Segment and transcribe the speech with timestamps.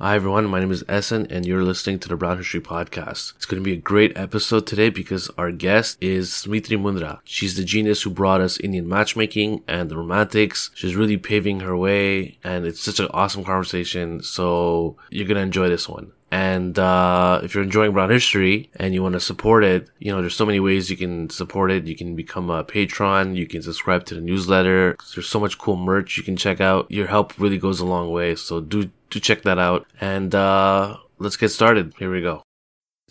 [0.00, 3.34] Hi everyone, my name is Essen and you're listening to the Brown History Podcast.
[3.34, 7.18] It's going to be a great episode today because our guest is Smriti Mundhra.
[7.24, 10.70] She's the genius who brought us Indian matchmaking and the romantics.
[10.76, 14.22] She's really paving her way and it's such an awesome conversation.
[14.22, 16.12] So you're going to enjoy this one.
[16.30, 20.20] And uh, if you're enjoying Brown History and you want to support it, you know,
[20.20, 21.86] there's so many ways you can support it.
[21.86, 23.34] You can become a patron.
[23.34, 24.96] You can subscribe to the newsletter.
[25.14, 26.88] There's so much cool merch you can check out.
[26.88, 28.36] Your help really goes a long way.
[28.36, 29.86] So do to check that out.
[30.00, 31.94] And uh, let's get started.
[31.98, 32.42] Here we go.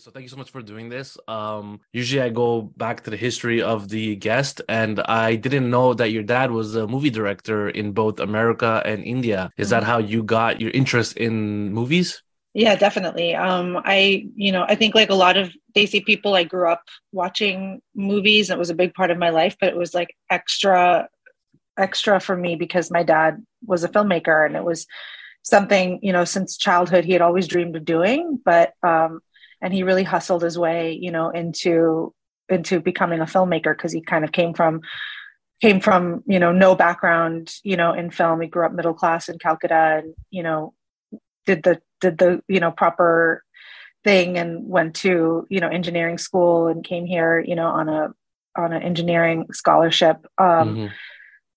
[0.00, 1.18] So thank you so much for doing this.
[1.26, 5.92] Um, usually I go back to the history of the guest, and I didn't know
[5.92, 9.50] that your dad was a movie director in both America and India.
[9.56, 12.22] Is that how you got your interest in movies?
[12.54, 13.34] Yeah, definitely.
[13.34, 16.84] Um, I, you know, I think like a lot of Desi people, I grew up
[17.10, 18.50] watching movies.
[18.50, 21.08] It was a big part of my life, but it was like extra,
[21.76, 24.86] extra for me because my dad was a filmmaker, and it was
[25.48, 29.20] something you know since childhood he had always dreamed of doing but um
[29.60, 32.14] and he really hustled his way you know into
[32.48, 34.80] into becoming a filmmaker because he kind of came from
[35.60, 39.28] came from you know no background you know in film he grew up middle class
[39.28, 40.74] in calcutta and you know
[41.46, 43.42] did the did the you know proper
[44.04, 48.10] thing and went to you know engineering school and came here you know on a
[48.56, 50.86] on an engineering scholarship um mm-hmm.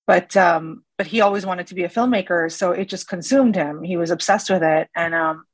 [0.08, 3.82] but um but he always wanted to be a filmmaker so it just consumed him.
[3.82, 5.46] He was obsessed with it and um,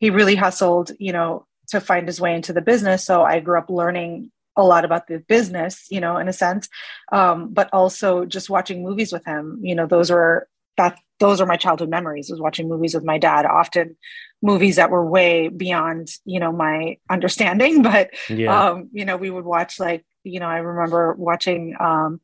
[0.00, 3.04] he really hustled you know to find his way into the business.
[3.04, 6.68] So i grew up learning a lot about the business you know in a sense
[7.12, 9.60] um, but also just watching movies with him.
[9.62, 13.16] You know those were that those are my childhood memories was watching movies with my
[13.16, 13.46] dad.
[13.46, 13.96] Often
[14.42, 18.70] movies that were way beyond you know my understanding but yeah.
[18.70, 22.20] um, you know we would watch like you know i remember watching um,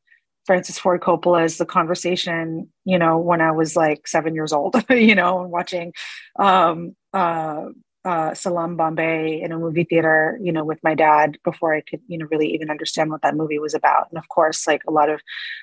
[0.46, 5.14] Francis Ford Coppola's The Conversation, you know, when I was like seven years old, you
[5.14, 5.92] know, and watching
[6.38, 7.66] um, uh,
[8.06, 12.00] uh, Salaam Bombay in a movie theater, you know, with my dad before I could,
[12.06, 14.06] you know, really even understand what that movie was about.
[14.10, 15.20] And of course, like a lot of,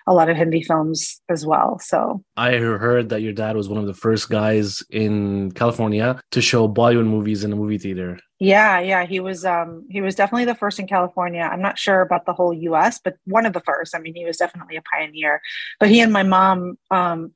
[0.07, 1.79] a lot of Hindi films as well.
[1.79, 6.41] So I heard that your dad was one of the first guys in California to
[6.41, 8.19] show Bollywood movies in a movie theater.
[8.39, 11.49] Yeah, yeah, he was, um, he was definitely the first in California.
[11.49, 13.95] I'm not sure about the whole U.S., but one of the first.
[13.95, 15.41] I mean, he was definitely a pioneer.
[15.79, 17.31] But he and my mom, um,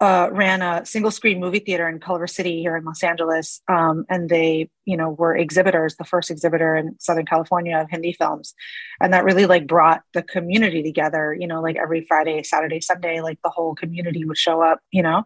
[0.00, 4.04] uh, ran a single screen movie theater in Culver City here in Los Angeles, um,
[4.08, 8.54] and they, you know, were exhibitors, the first exhibitor in Southern California of Hindi films,
[9.00, 11.36] and that really like brought the community together.
[11.38, 14.80] You know, like every Friday, Saturday, Sunday, like the whole community would show up.
[14.92, 15.24] You know,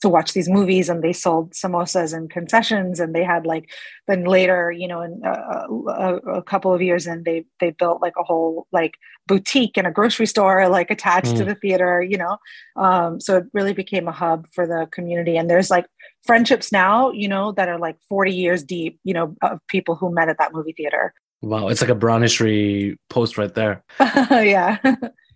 [0.00, 3.70] to watch these movies and they sold samosas and concessions and they had like
[4.08, 8.00] then later you know in a, a, a couple of years and they they built
[8.00, 8.94] like a whole like
[9.26, 11.38] boutique and a grocery store like attached mm.
[11.38, 12.38] to the theater you know?
[12.76, 15.36] Um, so it really became a hub for the community.
[15.36, 15.86] And there's like
[16.24, 20.12] friendships now you know that are like 40 years deep you know of people who
[20.14, 24.78] met at that movie theater wow it's like a brown history post right there yeah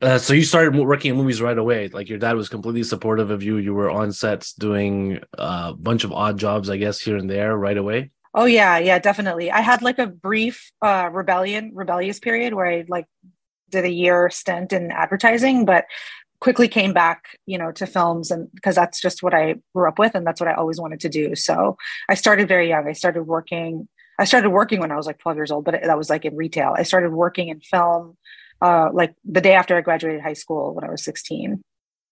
[0.03, 1.89] Uh, so you started working in movies right away.
[1.89, 3.57] Like your dad was completely supportive of you.
[3.57, 7.57] You were on sets doing a bunch of odd jobs, I guess, here and there
[7.57, 8.11] right away.
[8.35, 9.51] Oh yeah, yeah, definitely.
[9.51, 13.07] I had like a brief uh, rebellion, rebellious period where I like
[13.71, 15.87] did a year stint in advertising, but
[16.41, 19.99] quickly came back, you know, to films and because that's just what I grew up
[19.99, 21.35] with and that's what I always wanted to do.
[21.35, 21.79] So
[22.11, 22.87] I started very young.
[22.87, 23.89] I started working.
[24.19, 26.37] I started working when I was like 12 years old, but that was like in
[26.37, 26.75] retail.
[26.77, 28.17] I started working in film
[28.63, 31.63] uh, like the day after I graduated high school when I was 16.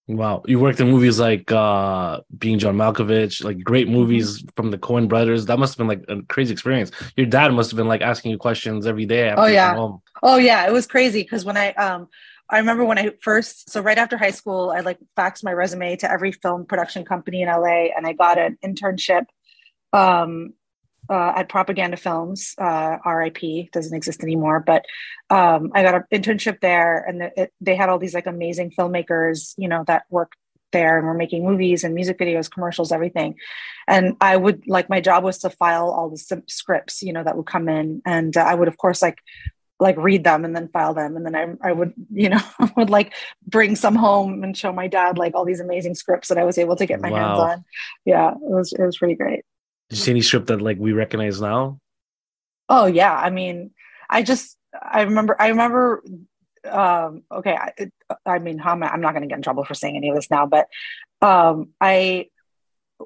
[0.09, 0.43] Wow.
[0.47, 3.97] You worked in movies like uh Being John Malkovich, like great mm-hmm.
[3.97, 5.47] movies from the Coen brothers.
[5.47, 6.91] That must have been like a crazy experience.
[7.17, 9.33] Your dad must have been like asking you questions every day.
[9.37, 9.77] oh yeah.
[10.23, 10.67] Oh yeah.
[10.67, 12.09] It was crazy because when I um
[12.51, 15.97] I remember when I first so right after high school, I like faxed my resume
[15.97, 19.27] to every film production company in LA and I got an internship
[19.93, 20.53] um
[21.13, 24.61] uh, at Propaganda Films, uh, RIP, doesn't exist anymore.
[24.61, 24.87] But
[25.29, 28.71] um, I got an internship there, and the, it, they had all these like amazing
[28.71, 30.37] filmmakers, you know, that worked
[30.73, 33.35] there and were making movies and music videos, commercials, everything.
[33.87, 37.37] And I would like my job was to file all the scripts, you know, that
[37.37, 39.19] would come in, and uh, I would of course like
[39.81, 42.41] like read them and then file them and then I, I would you know
[42.77, 43.15] would like
[43.45, 46.57] bring some home and show my dad like all these amazing scripts that I was
[46.57, 47.19] able to get my wow.
[47.19, 47.65] hands on
[48.05, 49.45] yeah it was it was pretty great
[49.93, 51.79] did you see any script that like we recognize now?
[52.67, 53.73] Oh yeah, I mean,
[54.09, 56.03] I just I remember I remember.
[56.65, 57.91] Um, okay, I,
[58.25, 60.09] I mean, how am I, I'm not going to get in trouble for saying any
[60.09, 60.69] of this now, but
[61.21, 62.29] um, I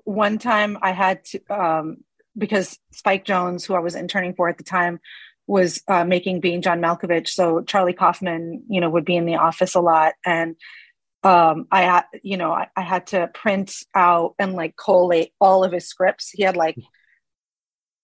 [0.04, 2.04] one time I had to um,
[2.38, 5.00] because Spike Jonze, who I was interning for at the time,
[5.48, 7.30] was uh, making Being John Malkovich.
[7.30, 10.54] So Charlie Kaufman, you know, would be in the office a lot, and
[11.26, 15.64] um, I had, you know, I, I, had to print out and like collate all
[15.64, 16.30] of his scripts.
[16.30, 16.76] He had like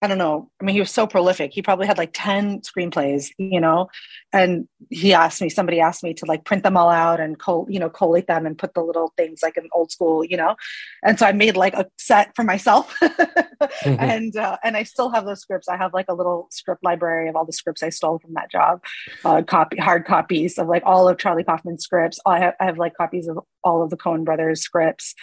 [0.03, 0.49] I don't know.
[0.59, 1.53] I mean, he was so prolific.
[1.53, 3.87] He probably had like 10 screenplays, you know,
[4.33, 7.65] and he asked me, somebody asked me to like print them all out and, co-
[7.69, 10.57] you know, collate them and put the little things like in old school, you know?
[11.03, 13.95] And so I made like a set for myself mm-hmm.
[13.97, 15.69] and, uh, and I still have those scripts.
[15.69, 18.51] I have like a little script library of all the scripts I stole from that
[18.51, 18.83] job,
[19.23, 22.19] uh, copy, hard copies of like all of Charlie Kaufman's scripts.
[22.25, 25.15] I have, I have like copies of all of the Coen brothers scripts.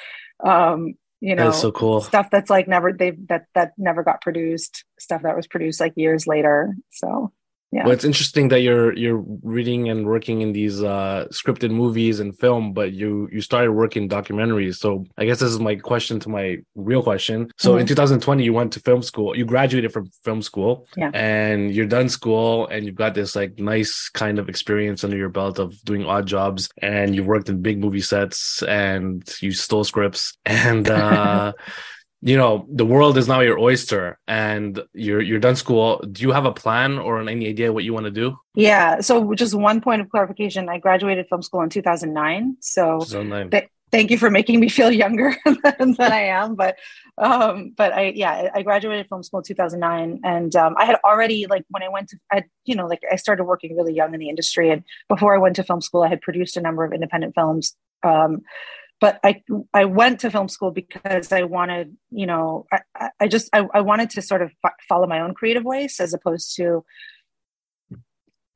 [0.42, 2.00] Um, you know so cool.
[2.00, 5.92] stuff that's like never they that that never got produced stuff that was produced like
[5.96, 7.32] years later so
[7.72, 7.84] yeah.
[7.84, 12.36] Well it's interesting that you're you're reading and working in these uh scripted movies and
[12.36, 14.76] film but you you started working documentaries.
[14.76, 17.50] So i guess this is my question to my real question.
[17.58, 17.80] So mm-hmm.
[17.80, 19.36] in 2020 you went to film school.
[19.36, 21.10] You graduated from film school yeah.
[21.14, 25.28] and you're done school and you've got this like nice kind of experience under your
[25.28, 29.84] belt of doing odd jobs and you've worked in big movie sets and you stole
[29.84, 30.36] scripts.
[30.44, 31.52] And uh
[32.22, 35.98] you know the world is now your oyster and you're you're done school.
[36.12, 38.38] Do you have a plan or any idea what you want to do?
[38.54, 40.68] Yeah so just one point of clarification.
[40.68, 43.50] I graduated film school in 2009 so 2009.
[43.50, 46.76] Th- thank you for making me feel younger than, than i am but
[47.18, 51.46] um but i yeah i graduated film school in 2009 and um, i had already
[51.46, 54.20] like when i went to i you know like i started working really young in
[54.20, 56.92] the industry and before i went to film school i had produced a number of
[56.92, 58.42] independent films um
[59.00, 59.42] but I
[59.72, 63.80] I went to film school because I wanted, you know, I, I just I, I
[63.80, 64.52] wanted to sort of
[64.88, 66.84] follow my own creative ways as opposed to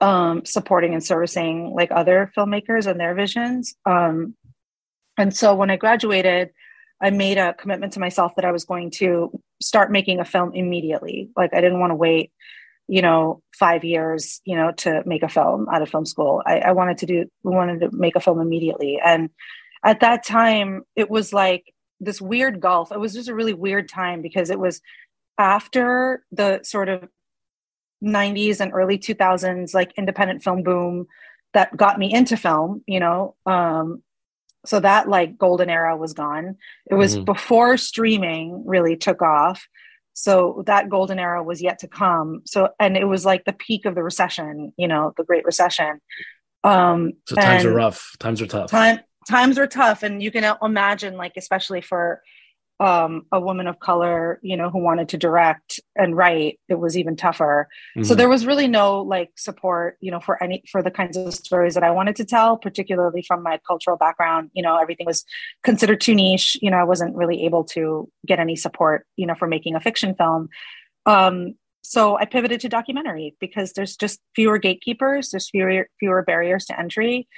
[0.00, 3.74] um, supporting and servicing like other filmmakers and their visions.
[3.86, 4.34] Um,
[5.16, 6.50] and so when I graduated,
[7.00, 9.30] I made a commitment to myself that I was going to
[9.62, 11.30] start making a film immediately.
[11.36, 12.32] Like I didn't want to wait,
[12.86, 16.42] you know, five years, you know, to make a film out of film school.
[16.44, 19.30] I, I wanted to do wanted to make a film immediately and
[19.84, 22.90] at that time it was like this weird gulf.
[22.92, 24.80] It was just a really weird time because it was
[25.38, 27.08] after the sort of
[28.02, 31.06] 90s and early 2000s like independent film boom
[31.54, 33.34] that got me into film you know?
[33.46, 34.02] Um
[34.66, 36.56] so that like golden era was gone.
[36.90, 37.24] It was mm-hmm.
[37.24, 39.68] before streaming really took off.
[40.14, 42.42] So that golden era was yet to come.
[42.46, 46.00] So and it was like the peak of the recession you know the great recession.
[46.62, 48.16] Um so times are rough.
[48.18, 48.70] Times are tough.
[48.70, 52.22] Time times were tough and you can imagine like especially for
[52.80, 56.98] um, a woman of color you know who wanted to direct and write it was
[56.98, 57.68] even tougher.
[57.96, 58.04] Mm-hmm.
[58.04, 61.32] so there was really no like support you know for any for the kinds of
[61.32, 64.50] stories that i wanted to tell particularly from my cultural background.
[64.54, 65.24] You know everything was
[65.62, 66.56] considered too niche.
[66.60, 69.80] You know i wasn't really able to get any support you know for making a
[69.80, 70.48] fiction film.
[71.06, 76.64] Um, so i pivoted to documentary because there's just fewer gatekeepers there's fewer fewer barriers
[76.64, 77.28] to entry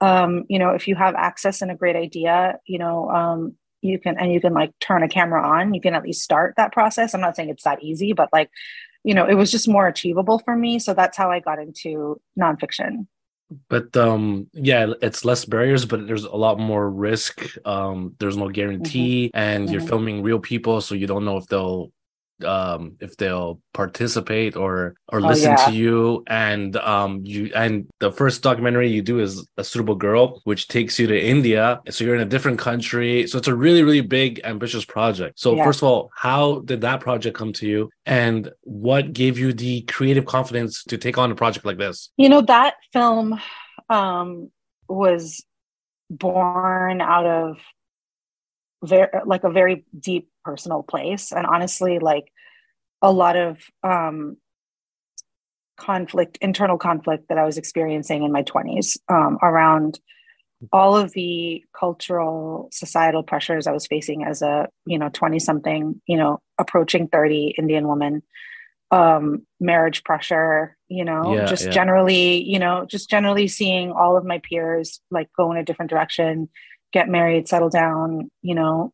[0.00, 3.98] um, you know, if you have access and a great idea, you know, um, you
[3.98, 6.72] can and you can like turn a camera on, you can at least start that
[6.72, 7.14] process.
[7.14, 8.50] I'm not saying it's that easy, but like,
[9.04, 10.78] you know, it was just more achievable for me.
[10.78, 13.06] So that's how I got into nonfiction.
[13.68, 17.44] But um, yeah, it's less barriers, but there's a lot more risk.
[17.64, 19.38] Um, there's no guarantee, mm-hmm.
[19.38, 19.72] and mm-hmm.
[19.72, 21.92] you're filming real people, so you don't know if they'll
[22.44, 25.66] um if they'll participate or or oh, listen yeah.
[25.66, 26.24] to you.
[26.26, 30.98] And um you and the first documentary you do is a suitable girl which takes
[30.98, 31.80] you to india.
[31.90, 33.26] So you're in a different country.
[33.26, 35.38] So it's a really really big ambitious project.
[35.38, 35.64] So yeah.
[35.64, 37.90] first of all how did that project come to you?
[38.04, 42.10] And what gave you the creative confidence to take on a project like this?
[42.16, 43.40] You know that film
[43.88, 44.50] um
[44.88, 45.44] was
[46.10, 47.58] born out of
[48.84, 52.32] very like a very deep personal place and honestly like
[53.02, 54.36] a lot of um
[55.76, 59.98] conflict internal conflict that i was experiencing in my 20s um, around
[60.72, 66.00] all of the cultural societal pressures i was facing as a you know 20 something
[66.06, 68.22] you know approaching 30 indian woman
[68.92, 71.72] um marriage pressure you know yeah, just yeah.
[71.72, 75.90] generally you know just generally seeing all of my peers like go in a different
[75.90, 76.48] direction
[76.96, 78.92] get married, settle down, you know,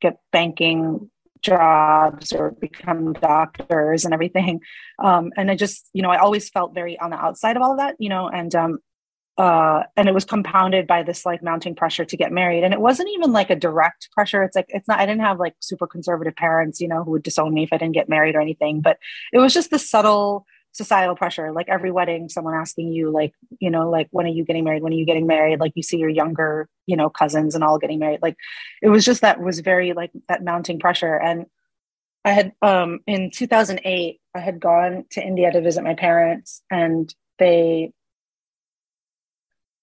[0.00, 1.10] get banking
[1.42, 4.60] jobs or become doctors and everything.
[4.98, 7.72] Um, and I just, you know, I always felt very on the outside of all
[7.72, 8.78] of that, you know, and um,
[9.38, 12.64] uh, and it was compounded by this like mounting pressure to get married.
[12.64, 14.42] And it wasn't even like a direct pressure.
[14.42, 14.98] It's like it's not.
[14.98, 17.76] I didn't have like super conservative parents, you know, who would disown me if I
[17.76, 18.80] didn't get married or anything.
[18.80, 18.98] But
[19.32, 23.70] it was just the subtle societal pressure like every wedding someone asking you like you
[23.70, 24.82] know like when are you getting married?
[24.82, 25.60] When are you getting married?
[25.60, 28.20] Like you see your younger you know cousins and all getting married.
[28.22, 28.36] Like
[28.82, 31.16] it was just that was very like that mounting pressure.
[31.16, 31.46] And
[32.24, 37.14] i had um in 2008 i had gone to india to visit my parents and
[37.38, 37.92] they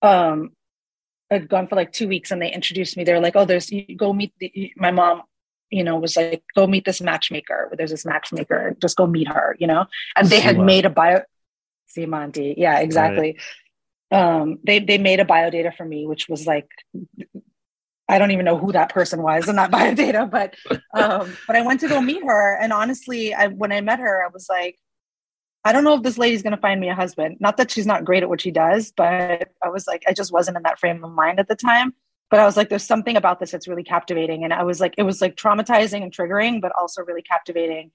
[0.02, 0.52] um
[1.32, 3.04] I'd gone for like two weeks and they introduced me.
[3.04, 5.24] They're like, oh, there's, you go meet the, my mom,
[5.74, 7.72] you know, was like, go meet this matchmaker.
[7.76, 9.86] There's this matchmaker, just go meet her, you know?
[10.16, 11.22] And they had made a bio,
[11.88, 12.54] See, Sima aunty.
[12.58, 13.40] Yeah, exactly.
[14.12, 14.20] Right.
[14.22, 16.70] Um, they, they made a bio data for me, which was like,
[18.08, 20.56] I don't even know who that person was in that bio data, but,
[20.94, 22.56] um, but I went to go meet her.
[22.62, 24.78] And honestly, I, when I met her, I was like,
[25.66, 27.38] I don't know if this lady's going to find me a husband.
[27.40, 30.32] Not that she's not great at what she does, but I was like, I just
[30.32, 31.96] wasn't in that frame of mind at the time.
[32.34, 34.44] But I was like, there's something about this that's really captivating.
[34.44, 37.92] And I was like, it was like traumatizing and triggering, but also really captivating.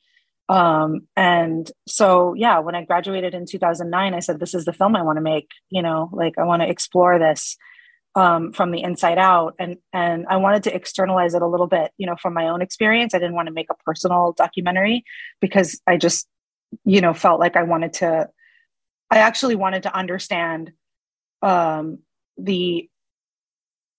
[0.49, 4.95] Um, and so, yeah, when I graduated in 2009, I said, this is the film
[4.95, 7.57] I want to make, you know, like I want to explore this
[8.14, 9.57] um, from the inside out.
[9.59, 12.62] And, and I wanted to externalize it a little bit, you know, from my own
[12.62, 13.14] experience.
[13.14, 15.02] I didn't want to make a personal documentary
[15.40, 16.28] because I just
[16.85, 18.28] you know felt like i wanted to
[19.11, 20.73] i actually wanted to understand
[21.42, 21.99] um
[22.37, 22.88] the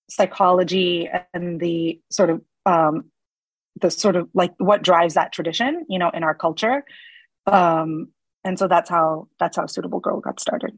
[0.10, 3.06] psychology and the sort of um
[3.82, 6.84] the sort of like what drives that tradition you know in our culture
[7.46, 8.10] um
[8.44, 10.78] and so that's how that's how suitable girl got started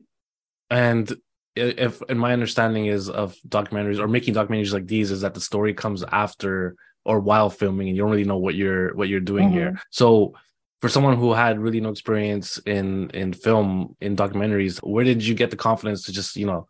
[0.69, 1.13] and
[1.55, 5.41] if and my understanding is of documentaries or making documentaries like these is that the
[5.41, 9.19] story comes after or while filming and you don't really know what you're what you're
[9.19, 9.57] doing mm-hmm.
[9.57, 10.33] here so
[10.81, 15.35] for someone who had really no experience in in film in documentaries where did you
[15.35, 16.67] get the confidence to just you know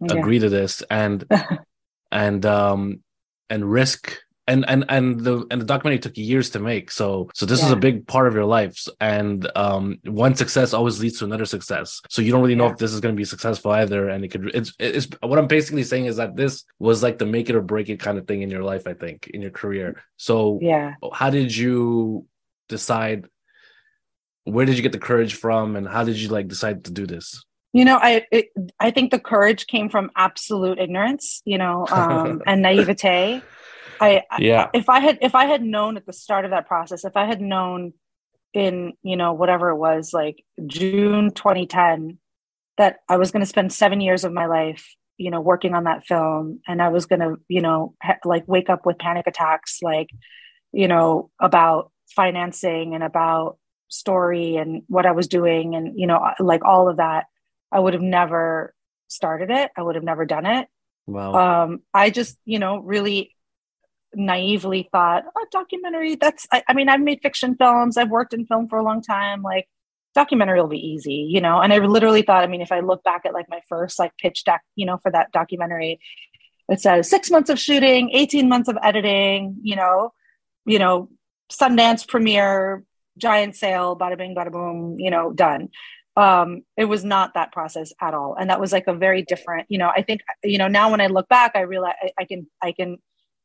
[0.00, 0.16] yeah.
[0.16, 1.24] agree to this and
[2.12, 3.00] and um
[3.48, 4.16] and risk
[4.50, 6.90] and and and the and the documentary took years to make.
[6.90, 7.66] So so this yeah.
[7.66, 8.86] is a big part of your life.
[9.00, 12.00] And um one success always leads to another success.
[12.08, 12.72] So you don't really know yeah.
[12.72, 14.08] if this is going to be successful either.
[14.08, 17.26] And it could it's it's what i'm basically saying is that this was like the
[17.26, 19.52] make it or break it kind of thing in your life i think in your
[19.52, 20.02] career.
[20.16, 20.94] So yeah.
[21.12, 22.26] how did you
[22.68, 23.26] decide
[24.44, 27.06] where did you get the courage from and how did you like decide to do
[27.06, 28.48] this you know i it,
[28.78, 33.42] i think the courage came from absolute ignorance you know um, and naivete.
[34.02, 34.70] I yeah.
[34.72, 37.26] if i had if i had known at the start of that process if i
[37.26, 37.92] had known
[38.54, 42.18] in you know whatever it was like june 2010
[42.78, 45.84] that i was going to spend seven years of my life you know working on
[45.84, 49.26] that film and i was going to you know ha- like wake up with panic
[49.26, 50.08] attacks like
[50.72, 53.58] you know about financing and about
[53.88, 57.26] story and what I was doing and you know like all of that
[57.72, 58.74] I would have never
[59.08, 59.70] started it.
[59.76, 60.68] I would have never done it.
[61.06, 61.64] Wow.
[61.64, 63.34] Um I just you know really
[64.14, 67.96] naively thought a oh, documentary that's I, I mean I've made fiction films.
[67.96, 69.42] I've worked in film for a long time.
[69.42, 69.68] Like
[70.14, 71.60] documentary will be easy you know?
[71.60, 74.16] And I literally thought I mean if I look back at like my first like
[74.18, 76.00] pitch deck you know for that documentary
[76.68, 80.12] it says 6 months of shooting 18 months of editing you know
[80.66, 81.08] you know
[81.50, 82.84] Sundance premiere
[83.20, 85.68] giant sale, bada bing, bada boom, you know, done.
[86.20, 88.36] Um, it was not that process at all.
[88.38, 91.00] And that was like a very different, you know, I think, you know, now when
[91.00, 92.98] I look back, I realize I, I can, I can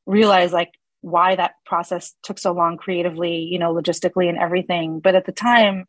[0.05, 4.99] realize like why that process took so long creatively, you know, logistically and everything.
[4.99, 5.85] But at the time,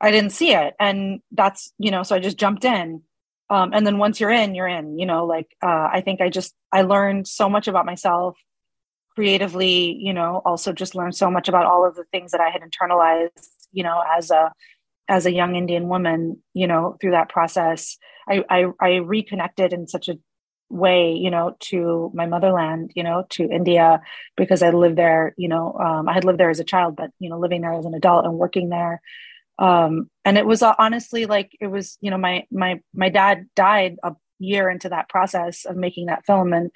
[0.00, 0.74] I didn't see it.
[0.80, 3.02] And that's, you know, so I just jumped in.
[3.48, 6.28] Um, and then once you're in, you're in, you know, like uh, I think I
[6.28, 8.36] just, I learned so much about myself
[9.14, 12.50] creatively, you know, also just learned so much about all of the things that I
[12.50, 14.52] had internalized, you know, as a
[15.08, 17.98] as a young Indian woman, you know, through that process.
[18.28, 20.18] I I, I reconnected in such a
[20.68, 24.00] way, you know, to my motherland, you know, to India,
[24.36, 27.10] because I lived there, you know, um, I had lived there as a child, but
[27.18, 29.00] you know, living there as an adult and working there.
[29.58, 33.46] Um, and it was uh, honestly like it was, you know, my my my dad
[33.54, 36.70] died a year into that process of making that film, and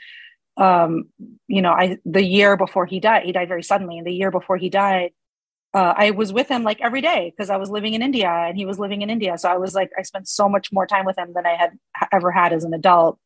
[0.56, 1.10] um,
[1.46, 4.30] you know, I the year before he died, he died very suddenly, and the year
[4.30, 5.10] before he died,
[5.72, 8.56] uh, I was with him like every day because I was living in India and
[8.56, 9.38] he was living in India.
[9.38, 11.78] So I was like, I spent so much more time with him than I had
[12.12, 13.18] ever had as an adult.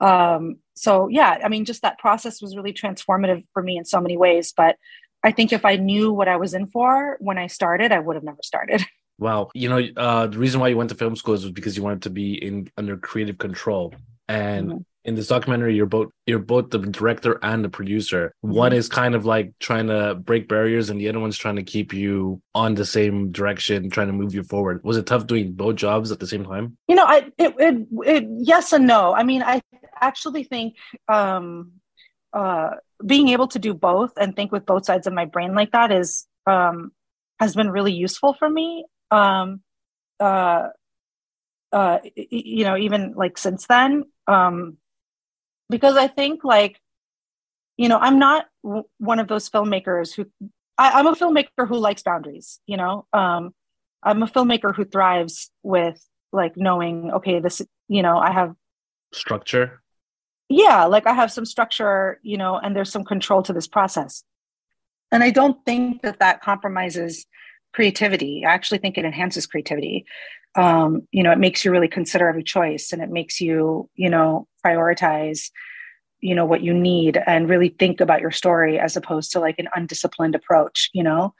[0.00, 4.00] Um, so yeah, I mean, just that process was really transformative for me in so
[4.00, 4.52] many ways.
[4.56, 4.76] But
[5.22, 8.16] I think if I knew what I was in for when I started, I would
[8.16, 8.82] have never started.
[9.18, 11.82] Wow, you know, uh, the reason why you went to film school is because you
[11.84, 13.94] wanted to be in under creative control,
[14.26, 18.34] and mm-hmm in this documentary you're both you're both the director and the producer.
[18.44, 18.56] Mm-hmm.
[18.56, 21.62] one is kind of like trying to break barriers and the other one's trying to
[21.62, 24.82] keep you on the same direction trying to move you forward.
[24.84, 26.76] Was it tough doing both jobs at the same time?
[26.88, 29.14] You know i it, it, it yes and no.
[29.14, 29.60] I mean i
[30.00, 30.76] actually think
[31.08, 31.72] um
[32.32, 32.70] uh
[33.04, 35.90] being able to do both and think with both sides of my brain like that
[35.92, 36.92] is um
[37.40, 38.84] has been really useful for me.
[39.10, 39.62] Um
[40.20, 40.68] uh
[41.72, 44.76] uh you know even like since then um
[45.72, 46.78] because I think like,
[47.76, 50.26] you know, I'm not w- one of those filmmakers who
[50.78, 53.54] I, am a filmmaker who likes boundaries, you know, um,
[54.02, 56.00] I'm a filmmaker who thrives with
[56.32, 58.54] like knowing, okay, this, you know, I have
[59.12, 59.82] structure.
[60.48, 64.22] yeah, like I have some structure, you know, and there's some control to this process.
[65.10, 67.26] And I don't think that that compromises
[67.72, 68.44] creativity.
[68.46, 70.04] I actually think it enhances creativity.
[70.54, 74.10] Um, you know, it makes you really consider every choice and it makes you, you
[74.10, 75.50] know, prioritize,
[76.20, 79.58] you know, what you need and really think about your story as opposed to like
[79.58, 81.34] an undisciplined approach, you know,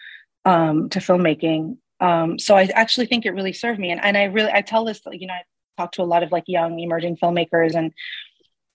[0.44, 1.76] um, to filmmaking.
[2.00, 3.90] Um, so I actually think it really served me.
[3.90, 5.42] And, and I really, I tell this, you know, I
[5.76, 7.92] talk to a lot of like young emerging filmmakers and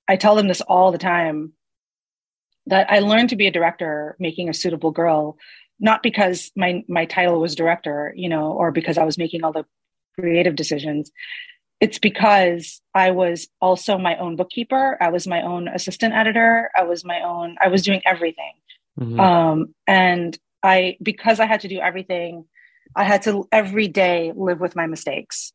[0.07, 1.53] I tell them this all the time
[2.67, 5.37] that I learned to be a director making a suitable girl,
[5.79, 9.53] not because my my title was director, you know, or because I was making all
[9.53, 9.65] the
[10.19, 11.11] creative decisions.
[11.79, 14.97] It's because I was also my own bookkeeper.
[14.99, 16.71] I was my own assistant editor.
[16.75, 17.55] I was my own.
[17.63, 18.53] I was doing everything,
[18.99, 19.19] mm-hmm.
[19.19, 22.45] um, and I because I had to do everything.
[22.95, 25.53] I had to every day live with my mistakes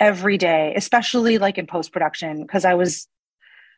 [0.00, 3.08] every day, especially like in post production, because I was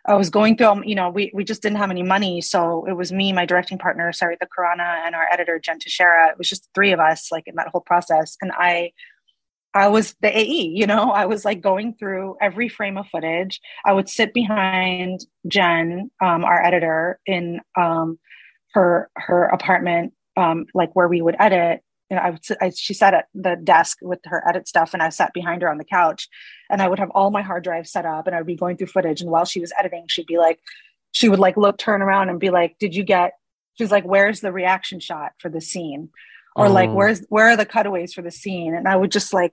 [0.07, 2.41] I was going through, um, you know, we, we just didn't have any money.
[2.41, 6.29] So it was me, my directing partner, Sarita Khurana, and our editor, Jen Teixeira.
[6.29, 8.37] It was just three of us, like in that whole process.
[8.41, 8.93] And I,
[9.77, 13.61] I was the AE, you know, I was like going through every frame of footage.
[13.85, 18.19] I would sit behind Jen, um, our editor, in um,
[18.73, 22.95] her her apartment, um, like where we would edit, you know, I would I, she
[22.95, 25.85] sat at the desk with her edit stuff, and I sat behind her on the
[25.85, 26.29] couch,
[26.71, 28.77] and I would have all my hard drives set up, and I would be going
[28.77, 29.21] through footage.
[29.21, 30.61] And while she was editing, she'd be like,
[31.13, 33.33] she would like look, turn around, and be like, "Did you get?"
[33.77, 36.11] She's like, "Where's the reaction shot for the scene?"
[36.55, 36.95] Or like, oh.
[36.95, 39.53] "Where's where are the cutaways for the scene?" And I would just like,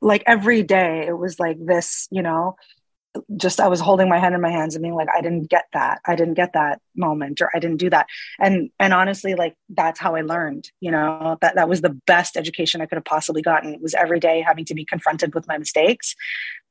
[0.00, 2.56] like every day, it was like this, you know
[3.36, 5.66] just I was holding my head in my hands and being like, I didn't get
[5.72, 6.00] that.
[6.06, 8.06] I didn't get that moment or I didn't do that.
[8.38, 12.36] And and honestly, like that's how I learned, you know, that that was the best
[12.36, 15.58] education I could have possibly gotten was every day having to be confronted with my
[15.58, 16.14] mistakes.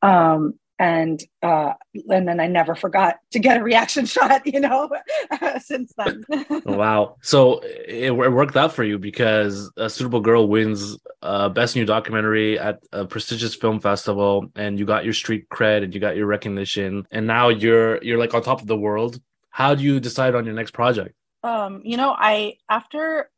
[0.01, 1.73] Um, and uh,
[2.09, 4.89] and then I never forgot to get a reaction shot, you know,
[5.61, 6.25] since then.
[6.65, 7.17] wow!
[7.21, 11.85] So it, it, worked out for you because a suitable girl wins uh, best new
[11.85, 16.15] documentary at a prestigious film festival, and you got your street cred and you got
[16.15, 19.21] your recognition, and now you're you're like on top of the world.
[19.51, 21.13] How do you decide on your next project?
[21.43, 23.29] Um, you know, I after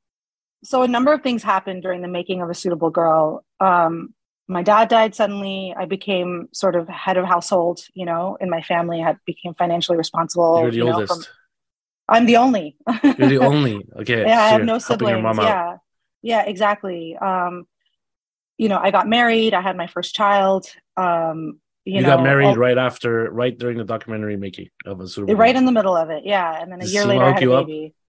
[0.63, 3.43] so a number of things happened during the making of a suitable girl.
[3.59, 4.13] Um,
[4.47, 5.73] my dad died suddenly.
[5.77, 9.01] I became sort of head of household, you know, in my family.
[9.01, 10.61] I became financially responsible.
[10.61, 11.13] You're the you know, oldest.
[11.13, 11.35] From,
[12.09, 12.75] I'm the only.
[13.03, 13.85] You're the only.
[14.01, 14.21] Okay.
[14.21, 15.37] yeah, so I have no siblings.
[15.37, 15.77] Yeah.
[16.21, 17.17] Yeah, exactly.
[17.17, 17.67] Um,
[18.57, 19.53] you know, I got married.
[19.53, 20.67] I had my first child.
[20.95, 25.01] Um, you, you know, got married all, right after, right during the documentary making of
[25.01, 26.23] a Super Right in the middle of it.
[26.25, 26.61] Yeah.
[26.61, 27.87] And then a year later, I had a baby.
[27.87, 28.02] Up?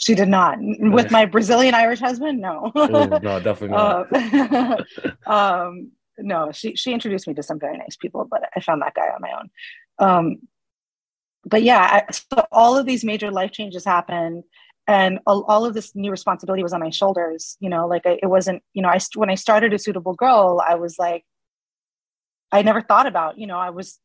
[0.00, 0.58] She did not.
[0.60, 2.72] With my Brazilian Irish husband, no.
[2.74, 4.86] oh, no, definitely not.
[5.26, 5.30] Uh,
[5.66, 8.94] um, no, she she introduced me to some very nice people, but I found that
[8.94, 9.50] guy on my own.
[9.98, 10.38] Um,
[11.44, 14.44] but yeah, I, so all of these major life changes happened,
[14.86, 17.58] and all, all, of this new responsibility was on my shoulders.
[17.60, 18.62] You know, like I, it wasn't.
[18.72, 21.24] You know, I when I started a suitable girl, I was like,
[22.52, 23.38] I never thought about.
[23.38, 23.98] You know, I was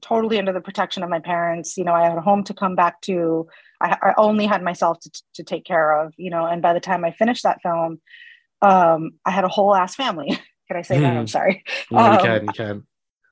[0.00, 1.76] totally under the protection of my parents.
[1.76, 3.48] You know, I had a home to come back to.
[3.80, 6.12] I, I only had myself to, to take care of.
[6.16, 8.00] You know, and by the time I finished that film,
[8.62, 10.28] um, I had a whole ass family.
[10.68, 11.12] can I say that?
[11.12, 11.26] I'm hmm.
[11.26, 11.64] sorry.
[11.90, 12.44] No, um, you can.
[12.46, 12.86] You can.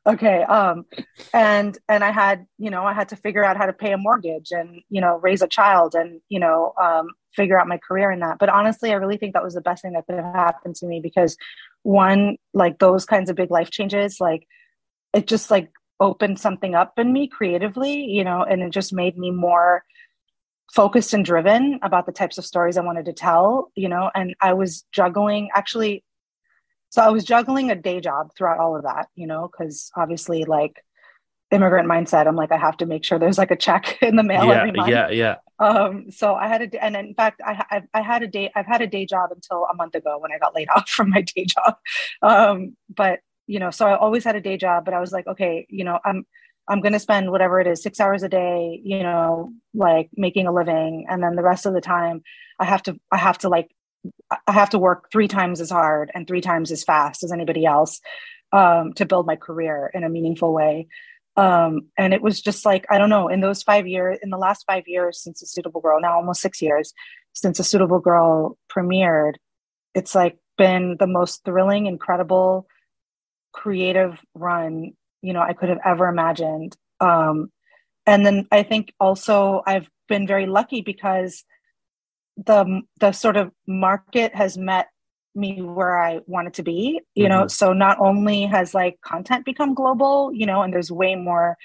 [0.07, 0.43] Okay.
[0.43, 0.85] Um,
[1.33, 3.99] and and I had you know I had to figure out how to pay a
[3.99, 8.11] mortgage and you know raise a child and you know um, figure out my career
[8.11, 8.39] in that.
[8.39, 10.87] But honestly, I really think that was the best thing that could have happened to
[10.87, 11.37] me because
[11.83, 14.47] one, like those kinds of big life changes, like
[15.15, 19.17] it just like opened something up in me creatively, you know, and it just made
[19.17, 19.85] me more
[20.75, 24.35] focused and driven about the types of stories I wanted to tell, you know, and
[24.41, 26.05] I was juggling actually
[26.95, 30.45] so I was juggling a day job throughout all of that, you know, because obviously
[30.45, 30.81] like
[31.51, 34.23] immigrant mindset, I'm like, I have to make sure there's like a check in the
[34.23, 34.89] mail yeah, every month.
[34.89, 35.37] Yeah, yeah.
[35.59, 38.67] Um, so I had a, and in fact, I, I, I had a day, I've
[38.67, 41.23] had a day job until a month ago when I got laid off from my
[41.23, 41.75] day job.
[42.23, 45.27] Um, but you know, so I always had a day job, but I was like,
[45.27, 46.25] okay, you know, I'm,
[46.69, 50.47] I'm going to spend whatever it is, six hours a day, you know, like making
[50.47, 51.07] a living.
[51.09, 52.23] And then the rest of the time
[52.59, 53.71] I have to, I have to like,
[54.47, 57.67] I have to work three times as hard and three times as fast as anybody
[57.67, 58.01] else
[58.53, 60.89] um, to build my career in a meaningful way.
[61.37, 64.39] Um, and it was just like, I don't know, in those five years, in the
[64.39, 66.95] last five years since A Suitable Girl, now almost six years
[67.33, 69.35] since A Suitable Girl premiered,
[69.95, 72.69] it's like been the most thrilling, incredible,
[73.53, 74.93] creative run
[75.25, 76.77] you know I could have ever imagined.
[77.01, 77.51] Um,
[78.07, 81.45] and then I think also I've been very lucky because
[82.37, 84.89] the the sort of market has met
[85.35, 87.33] me where I wanted to be, you mm-hmm.
[87.33, 87.47] know.
[87.49, 91.57] So not only has like content become global, you know, and there's way more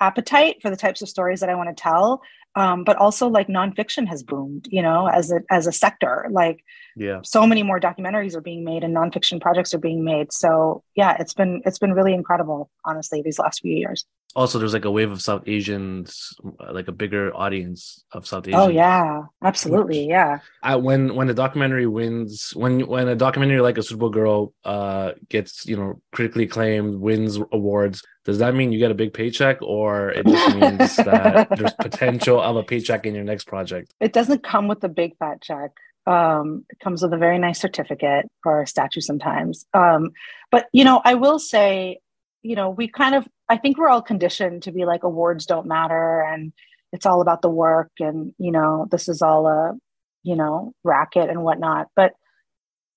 [0.00, 2.20] appetite for the types of stories that I want to tell.
[2.56, 6.26] Um, but also like nonfiction has boomed, you know, as a as a sector.
[6.30, 6.64] Like
[6.96, 10.32] yeah, so many more documentaries are being made and nonfiction projects are being made.
[10.32, 14.06] So yeah, it's been it's been really incredible, honestly, these last few years.
[14.36, 16.34] Also, there's like a wave of South Asians,
[16.72, 18.60] like a bigger audience of South Asian.
[18.60, 20.40] Oh yeah, absolutely, yeah.
[20.62, 25.12] I, when when a documentary wins, when when a documentary like a Suitable Girl uh
[25.30, 29.62] gets you know critically acclaimed, wins awards, does that mean you get a big paycheck
[29.62, 34.12] or it just means that there's potential of a paycheck in your next project it
[34.12, 35.70] doesn't come with a big fat check
[36.06, 40.10] um, it comes with a very nice certificate or a statue sometimes um,
[40.50, 41.98] but you know i will say
[42.42, 45.66] you know we kind of i think we're all conditioned to be like awards don't
[45.66, 46.52] matter and
[46.92, 49.74] it's all about the work and you know this is all a
[50.22, 52.12] you know racket and whatnot but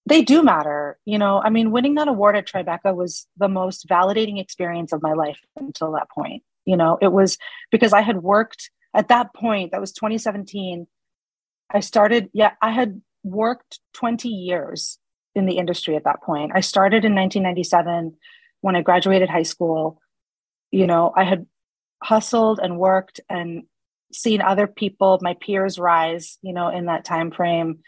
[0.09, 0.97] they do matter.
[1.05, 5.03] You know, I mean, winning that award at Tribeca was the most validating experience of
[5.03, 6.43] my life until that point.
[6.65, 7.37] You know, it was
[7.71, 10.87] because I had worked at that point, that was 2017.
[11.71, 14.97] I started, yeah, I had worked 20 years
[15.35, 16.51] in the industry at that point.
[16.55, 18.15] I started in 1997
[18.61, 20.01] when I graduated high school.
[20.71, 21.45] You know, I had
[22.01, 23.63] hustled and worked and
[24.11, 27.79] seen other people, my peers rise, you know, in that time frame.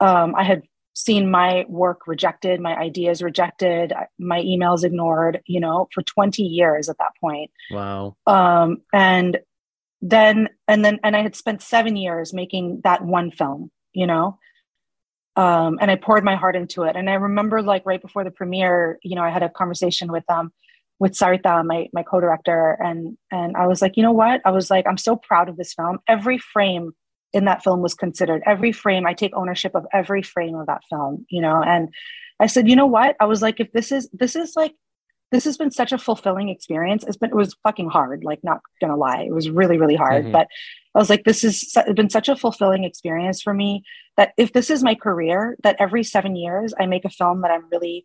[0.00, 0.62] Um, I had
[0.94, 6.88] seen my work rejected, my ideas rejected, my emails ignored, you know, for 20 years
[6.88, 7.50] at that point.
[7.70, 8.16] Wow.
[8.26, 9.38] Um, and
[10.02, 14.38] then, and then, and I had spent seven years making that one film, you know,
[15.36, 16.96] um, and I poured my heart into it.
[16.96, 20.24] And I remember like right before the premiere, you know, I had a conversation with,
[20.28, 20.52] um,
[21.00, 22.78] with Sarita, my, my co-director.
[22.78, 24.40] And, and I was like, you know what?
[24.44, 25.98] I was like, I'm so proud of this film.
[26.06, 26.92] Every frame
[27.32, 30.82] in that film was considered every frame i take ownership of every frame of that
[30.88, 31.88] film you know and
[32.40, 34.74] i said you know what i was like if this is this is like
[35.32, 38.60] this has been such a fulfilling experience it's been it was fucking hard like not
[38.80, 40.32] gonna lie it was really really hard mm-hmm.
[40.32, 40.48] but
[40.94, 43.82] i was like this has been such a fulfilling experience for me
[44.16, 47.50] that if this is my career that every seven years i make a film that
[47.50, 48.04] i'm really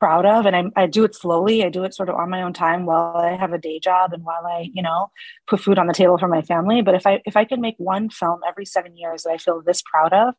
[0.00, 1.64] proud of and I, I do it slowly.
[1.64, 4.12] I do it sort of on my own time while i have a day job
[4.12, 5.10] and while i you know
[5.46, 6.82] put food on the table for my family.
[6.82, 9.62] But if i if i can make one film every seven years that i feel
[9.62, 10.34] this proud of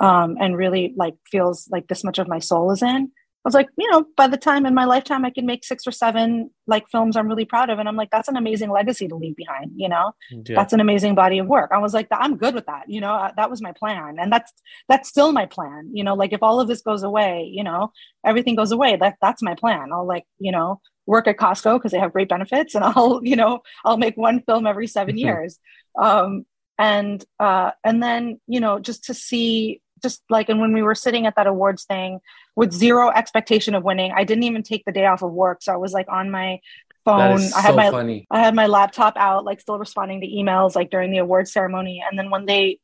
[0.00, 3.10] um, and really like feels like this much of my soul is in
[3.42, 5.86] I was like, you know, by the time in my lifetime I can make six
[5.86, 7.78] or seven like films I'm really proud of.
[7.78, 10.12] And I'm like, that's an amazing legacy to leave behind, you know?
[10.30, 10.56] Yeah.
[10.56, 11.70] That's an amazing body of work.
[11.72, 14.16] I was like, I'm good with that, you know, that was my plan.
[14.18, 14.52] And that's
[14.88, 15.90] that's still my plan.
[15.94, 17.92] You know, like if all of this goes away, you know,
[18.24, 18.96] everything goes away.
[18.96, 19.88] That that's my plan.
[19.90, 23.36] I'll like, you know, work at Costco because they have great benefits and I'll, you
[23.36, 25.58] know, I'll make one film every 7 years.
[25.98, 26.44] Um
[26.78, 30.94] and uh and then, you know, just to see just like and when we were
[30.94, 32.20] sitting at that awards thing
[32.56, 35.62] with zero expectation of winning i didn't even take the day off of work.
[35.62, 36.60] So i was like on my
[37.04, 37.40] phone.
[37.56, 38.26] i had my funny.
[38.30, 42.02] i had my laptop out like still responding to emails like during the award ceremony.
[42.08, 42.78] And then when they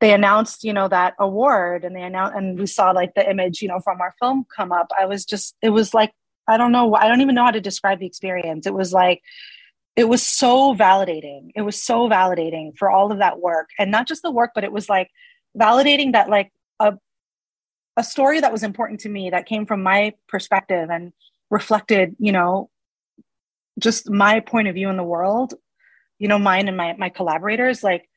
[0.00, 3.62] they announced you know that award and they announced and we saw like the image
[3.62, 6.12] you know from our film come up i was just it was like
[6.46, 8.66] i don't know i don't even know how to describe the experience.
[8.66, 9.22] It was like
[9.96, 11.52] it was so validating.
[11.54, 13.70] It was so validating for all of that work.
[13.78, 15.10] And not just the work but it was like
[15.58, 16.94] validating that like a
[17.96, 21.12] a story that was important to me that came from my perspective and
[21.50, 22.68] reflected you know
[23.78, 25.54] just my point of view in the world
[26.18, 28.08] you know mine and my my collaborators like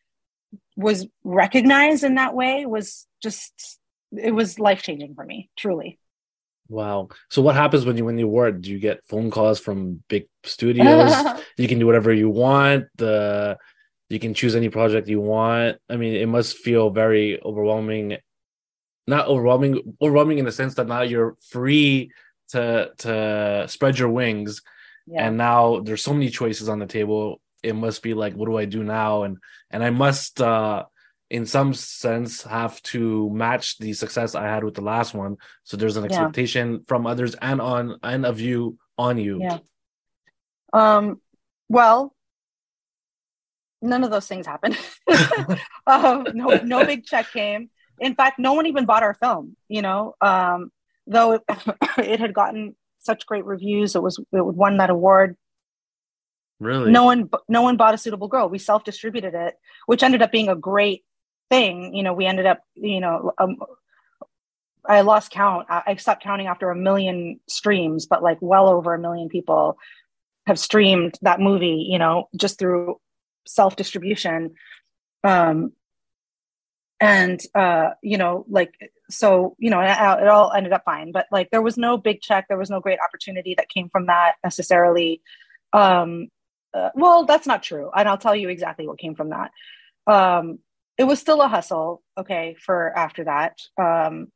[0.76, 3.80] was recognized in that way was just
[4.12, 6.00] it was life changing for me truly.
[6.68, 7.10] Wow.
[7.30, 8.62] So what happens when you win the award?
[8.62, 11.14] Do you get phone calls from big studios?
[11.58, 12.86] You can do whatever you want.
[12.96, 13.58] The
[14.10, 15.78] you can choose any project you want.
[15.90, 18.18] I mean it must feel very overwhelming
[19.08, 22.12] not overwhelming overwhelming in the sense that now you're free
[22.50, 24.62] to to spread your wings.
[25.08, 25.26] Yeah.
[25.26, 27.42] and now there's so many choices on the table.
[27.64, 29.24] It must be like what do i do now?
[29.24, 29.38] And
[29.72, 30.86] and i must uh
[31.30, 35.38] in some sense have to match the success i had with the last one.
[35.64, 36.80] So there's an expectation yeah.
[36.88, 39.40] from others and on and of you on you.
[39.42, 39.60] Yeah.
[40.74, 41.22] Um
[41.70, 42.16] well
[43.82, 44.78] none of those things happened.
[45.88, 47.70] um, no, no big check came.
[48.00, 49.56] In fact, no one even bought our film.
[49.68, 50.72] You know, um,
[51.08, 51.42] though it,
[51.98, 55.36] it, had gotten such great reviews, it was it won that award.
[56.60, 58.50] Really, no one no one bought a suitable girl.
[58.50, 61.04] We self distributed it, which ended up being a great
[61.50, 61.94] thing.
[61.94, 63.34] You know, we ended up you know.
[63.38, 63.58] Um,
[64.86, 65.68] I lost count.
[65.70, 69.78] I stopped counting after a million streams, but like well over a million people
[70.48, 73.00] have streamed that movie, you know, just through
[73.46, 74.54] self distribution
[75.24, 75.72] um
[77.00, 78.74] and uh you know like
[79.10, 82.22] so you know it, it all ended up fine but like there was no big
[82.22, 85.22] check there was no great opportunity that came from that necessarily
[85.74, 86.30] um
[86.74, 87.90] uh, well, that's not true.
[87.96, 89.52] And I'll tell you exactly what came from that.
[90.08, 90.60] Um,
[90.98, 93.60] it was still a hustle, okay, for after that.
[93.78, 94.32] Um,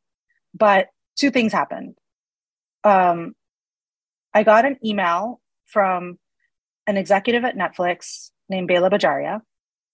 [0.53, 0.87] but
[1.17, 1.95] two things happened.
[2.83, 3.35] Um,
[4.33, 6.17] I got an email from
[6.87, 9.41] an executive at Netflix named Bela Bajaria,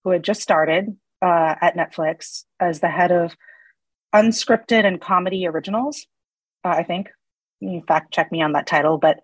[0.03, 3.35] who had just started uh, at Netflix as the head of
[4.13, 6.05] unscripted and comedy originals,
[6.63, 7.09] uh, I think.
[7.61, 9.19] You fact check me on that title, but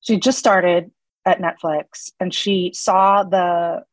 [0.00, 0.90] she just started
[1.26, 3.84] at Netflix and she saw the,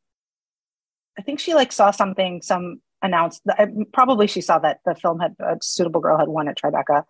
[1.17, 3.41] I think she like saw something, some announced,
[3.91, 7.04] probably she saw that the film had, a Suitable Girl had won at Tribeca.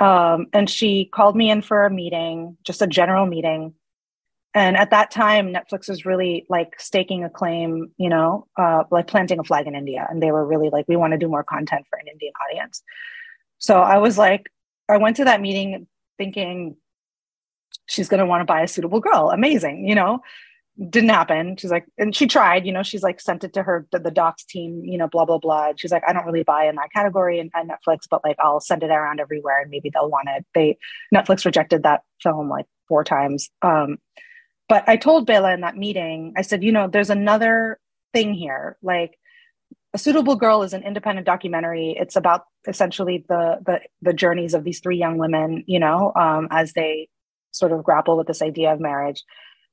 [0.00, 3.74] Um, and she called me in for a meeting, just a general meeting
[4.54, 9.06] and at that time netflix was really like staking a claim you know uh, like
[9.06, 10.06] planting a flag in india.
[10.08, 12.82] And they were really like we want to do more content for an indian audience.
[13.58, 14.50] So i was like
[14.88, 15.86] i went to that meeting
[16.18, 16.76] thinking
[17.86, 19.30] she's going to want to buy a suitable girl.
[19.30, 20.20] Amazing you know?
[20.90, 21.56] Didn't happen.
[21.56, 24.10] She's like and she tried you know she's like sent it to her the, the
[24.10, 25.72] docs team you know blah blah blah.
[25.76, 28.58] She's like i don't really buy in that category and, in netflix but like i'll
[28.60, 30.44] send it around everywhere and maybe they'll want it.
[30.52, 30.76] They
[31.14, 33.50] netflix rejected that film like four times.
[33.62, 33.98] Um
[34.68, 37.78] but I told Bela in that meeting, I said, you know, there's another
[38.12, 38.76] thing here.
[38.82, 39.18] Like
[39.92, 41.96] a suitable girl is an independent documentary.
[41.98, 46.48] It's about essentially the the the journeys of these three young women, you know, um,
[46.50, 47.08] as they
[47.52, 49.22] sort of grapple with this idea of marriage.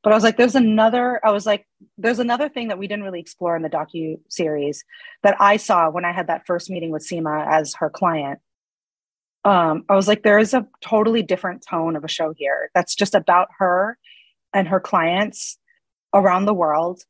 [0.03, 1.19] But I was like, there's another.
[1.25, 1.65] I was like,
[1.97, 4.83] there's another thing that we didn't really explore in the docu series
[5.23, 8.39] that I saw when I had that first meeting with Sima as her client.
[9.43, 12.93] Um, I was like, there is a totally different tone of a show here that's
[12.93, 13.97] just about her
[14.53, 15.57] and her clients
[16.13, 17.03] around the world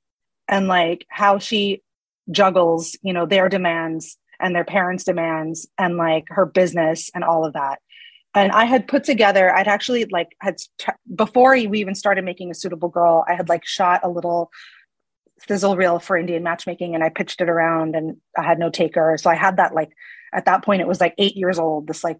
[0.47, 1.81] and like how she
[2.29, 7.45] juggles you know their demands and their parents demands and like her business and all
[7.45, 7.79] of that.
[8.33, 10.55] And i had put together i'd actually like had
[11.15, 14.49] before we even started making a suitable girl i had like shot a little
[15.45, 19.17] sizzle reel for indian matchmaking and i pitched it around and i had no taker.
[19.19, 19.91] So i had that like
[20.33, 22.19] at that point it was like eight years old this like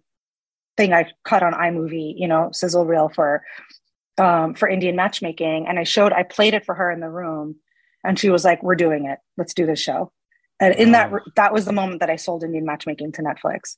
[0.76, 3.42] thing i cut on imovie you know sizzle reel for
[4.18, 7.56] um, for Indian matchmaking, and I showed, I played it for her in the room,
[8.04, 9.18] and she was like, "We're doing it.
[9.36, 10.12] Let's do this show."
[10.60, 11.10] And in wow.
[11.10, 13.76] that, that was the moment that I sold Indian matchmaking to Netflix.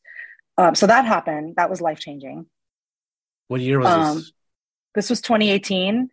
[0.59, 1.55] Um, so that happened.
[1.57, 2.47] That was life changing.
[3.49, 4.33] What year was um, this?
[4.95, 6.11] This was 2018.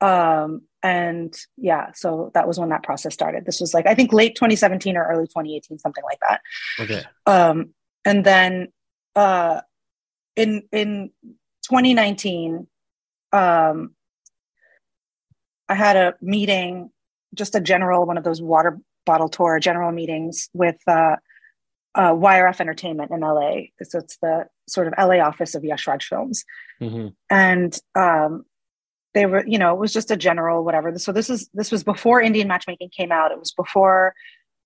[0.00, 3.46] Um, and yeah, so that was when that process started.
[3.46, 6.40] This was like I think late 2017 or early 2018, something like that.
[6.78, 7.02] Okay.
[7.26, 7.74] Um,
[8.04, 8.68] and then
[9.16, 9.62] uh,
[10.36, 11.10] in in
[11.64, 12.66] 2019,
[13.34, 13.94] um,
[15.68, 16.90] I had a meeting,
[17.34, 21.16] just a general one of those water bottle tour general meetings with uh,
[21.94, 23.62] uh, YRF Entertainment in LA.
[23.82, 26.44] So it's the sort of LA office of Yash Raj Films,
[26.80, 27.08] mm-hmm.
[27.28, 28.44] and um,
[29.14, 30.96] they were, you know, it was just a general whatever.
[30.98, 33.32] So this is this was before Indian Matchmaking came out.
[33.32, 34.14] It was before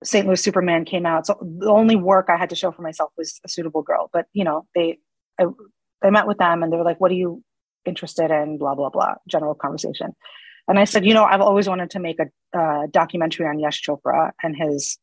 [0.04, 0.26] St.
[0.26, 1.26] Louis Superman came out.
[1.26, 4.10] So the only work I had to show for myself was a suitable girl.
[4.12, 4.98] But you know, they
[5.40, 5.46] I,
[6.02, 7.42] I met with them and they were like, "What do you
[7.84, 10.14] interested in blah blah blah general conversation.
[10.66, 13.82] And i said you know i've always wanted to make a uh, documentary on yash
[13.82, 14.98] chopra and his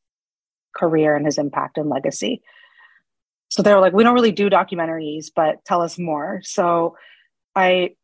[0.76, 2.42] career and his impact and legacy.
[3.50, 6.42] So they were like we don't really do documentaries but tell us more.
[6.44, 6.98] So
[7.56, 7.96] i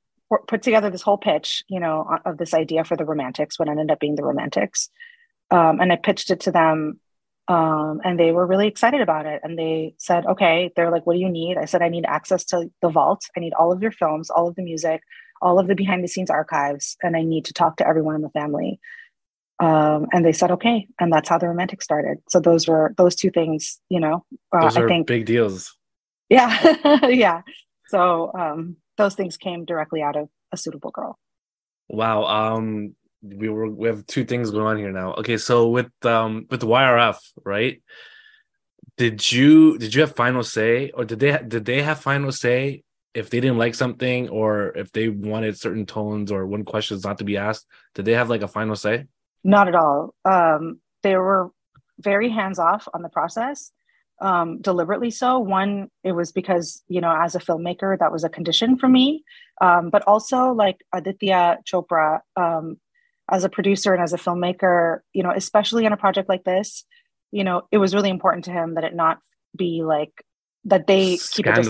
[0.48, 3.92] put together this whole pitch you know of this idea for the romantics what ended
[3.92, 4.90] up being the romantics.
[5.52, 7.00] Um, and i pitched it to them
[7.47, 9.41] um, and they were really excited about it.
[9.43, 11.58] And they said, okay, they're like, what do you need?
[11.58, 13.25] I said, I need access to the vault.
[13.36, 15.01] I need all of your films, all of the music,
[15.41, 18.21] all of the behind the scenes archives, and I need to talk to everyone in
[18.21, 18.80] the family.
[19.60, 20.88] Um, and they said, okay.
[20.99, 22.17] And that's how the romantic started.
[22.30, 24.25] So those were those two things, you know,
[24.56, 25.75] uh, those are I think big deals.
[26.30, 27.06] Yeah.
[27.08, 27.41] yeah.
[27.88, 31.19] So um, those things came directly out of a suitable girl.
[31.89, 32.23] Wow.
[32.23, 35.14] Um, we were we have two things going on here now.
[35.14, 37.82] Okay, so with um with YRF, right?
[38.98, 42.84] Did you did you have final say, or did they did they have final say
[43.14, 47.18] if they didn't like something, or if they wanted certain tones or one questions not
[47.20, 47.68] to be asked?
[47.96, 49.06] Did they have like a final say?
[49.44, 50.14] Not at all.
[50.26, 51.52] Um, they were
[52.00, 53.72] very hands off on the process,
[54.20, 55.40] um, deliberately so.
[55.40, 59.24] One, it was because you know, as a filmmaker, that was a condition for me.
[59.62, 62.78] Um, but also, like Aditya Chopra, um,
[63.32, 66.84] as a producer and as a filmmaker, you know, especially on a project like this,
[67.32, 69.20] you know, it was really important to him that it not
[69.56, 70.12] be like
[70.65, 71.67] that they keep it.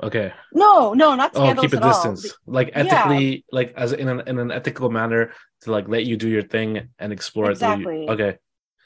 [0.00, 0.32] Okay.
[0.52, 1.58] No, no, not scandalous.
[1.58, 2.24] Oh, keep a distance.
[2.46, 2.54] All.
[2.54, 3.40] Like ethically, yeah.
[3.50, 6.88] like as in an in an ethical manner to like let you do your thing
[6.98, 8.04] and explore exactly.
[8.04, 8.10] it.
[8.10, 8.38] Okay.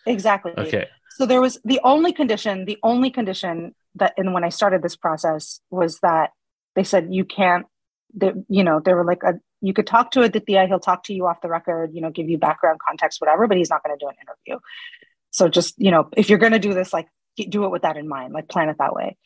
[0.06, 0.52] Exactly.
[0.56, 0.87] Okay.
[1.11, 4.96] So there was the only condition, the only condition that and when I started this
[4.96, 6.30] process was that
[6.74, 7.66] they said you can't
[8.14, 11.14] they, you know, they were like a you could talk to Aditya, he'll talk to
[11.14, 13.96] you off the record, you know, give you background context, whatever, but he's not going
[13.96, 14.61] to do an interview.
[15.31, 17.96] So just, you know, if you're going to do this, like do it with that
[17.96, 19.16] in mind, like plan it that way.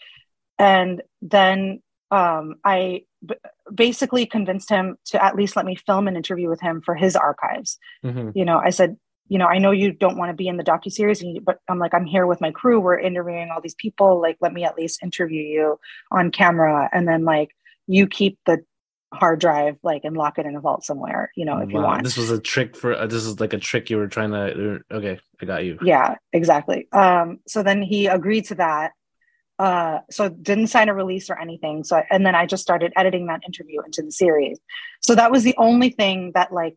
[0.59, 3.35] And then um, I b-
[3.75, 7.17] basically convinced him to at least let me film an interview with him for his
[7.17, 7.79] archives.
[8.05, 8.31] Mm-hmm.
[8.35, 8.97] You know, I said,
[9.29, 11.81] you know, I know you don't want to be in the docu series, but I'm
[11.81, 12.79] like, I'm here with my crew.
[12.79, 14.21] We're interviewing all these people.
[14.21, 15.81] Like, let me at least interview you
[16.13, 17.51] on camera, and then like
[17.89, 18.65] you keep the
[19.15, 21.81] hard drive like and lock it in a vault somewhere you know if wow.
[21.81, 22.05] you want.
[22.05, 24.81] this was a trick for uh, this is like a trick you were trying to
[24.91, 25.79] okay i got you.
[25.83, 26.89] Yeah exactly.
[26.93, 28.93] Um so then he agreed to that
[29.59, 33.27] uh so didn't sign a release or anything so and then i just started editing
[33.27, 34.59] that interview into the series.
[35.01, 36.77] So that was the only thing that like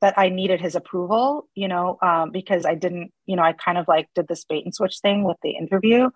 [0.00, 3.76] that i needed his approval you know um because i didn't you know i kind
[3.76, 6.08] of like did this bait and switch thing with the interview.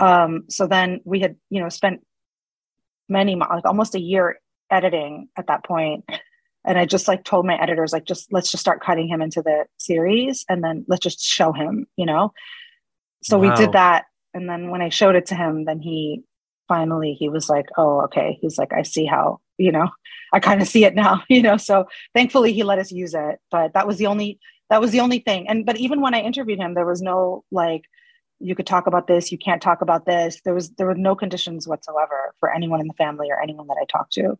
[0.00, 2.00] Um so then we had you know spent
[3.08, 4.40] many like almost a year
[4.72, 6.04] editing at that point.
[6.64, 9.42] And i just like told my editors like just let's just start cutting him into
[9.42, 12.32] the series and then let's just show him you know?
[13.22, 13.50] So wow.
[13.50, 14.06] we did that.
[14.34, 16.22] And then when i showed it to him then he
[16.68, 18.38] finally he was like oh okay.
[18.40, 19.88] He's like i see how you know?
[20.32, 21.56] I kind of see it now you know?
[21.56, 24.38] So thankfully he let us use it but that was the only
[24.70, 25.48] that was the only thing.
[25.48, 27.84] And but even when i interviewed him there was no like
[28.38, 29.30] you could talk about this.
[29.30, 30.40] You can't talk about this.
[30.44, 33.76] There was there were no conditions whatsoever for anyone in the family or anyone that
[33.80, 34.36] i talked to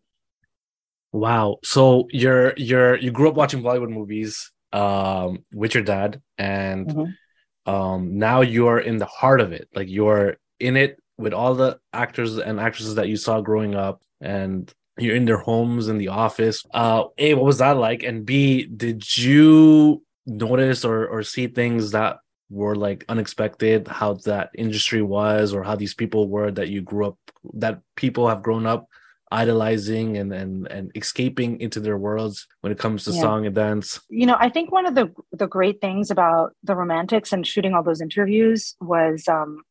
[1.12, 1.58] Wow.
[1.62, 7.72] So you're you're you grew up watching Bollywood movies um with your dad and mm-hmm.
[7.72, 9.68] um now you're in the heart of it.
[9.74, 14.02] Like you're in it with all the actors and actresses that you saw growing up
[14.20, 16.64] and you're in their homes in the office.
[16.72, 18.02] Uh A, what was that like?
[18.02, 24.50] And B, did you notice or or see things that were like unexpected how that
[24.54, 27.18] industry was or how these people were that you grew up
[27.54, 28.86] that people have grown up
[29.32, 33.20] idolizing and and and escaping into their worlds when it comes to yeah.
[33.20, 36.76] song and dance you know i think one of the the great things about the
[36.76, 39.62] romantics and shooting all those interviews was um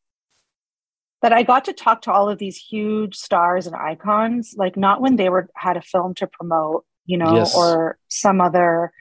[1.22, 5.00] that i got to talk to all of these huge stars and icons like not
[5.00, 7.56] when they were had a film to promote you know yes.
[7.56, 8.92] or some other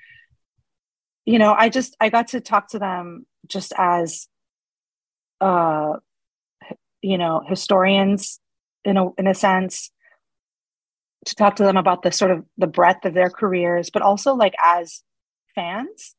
[1.26, 4.28] you know i just i got to talk to them just as
[5.41, 5.93] uh
[7.02, 8.39] you know historians
[8.86, 9.89] in a in a sense
[11.25, 14.34] to talk to them about the sort of the breadth of their careers, but also
[14.34, 15.03] like as
[15.53, 16.15] fans.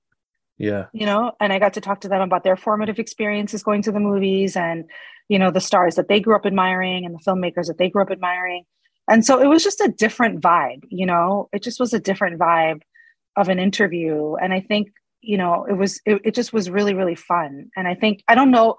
[0.58, 0.86] Yeah.
[0.92, 3.92] You know, and I got to talk to them about their formative experiences going to
[3.92, 4.84] the movies and,
[5.28, 8.02] you know, the stars that they grew up admiring and the filmmakers that they grew
[8.02, 8.64] up admiring.
[9.08, 12.38] And so it was just a different vibe, you know, it just was a different
[12.38, 12.82] vibe
[13.36, 14.34] of an interview.
[14.36, 17.70] And I think, you know, it was, it, it just was really, really fun.
[17.76, 18.76] And I think, I don't know,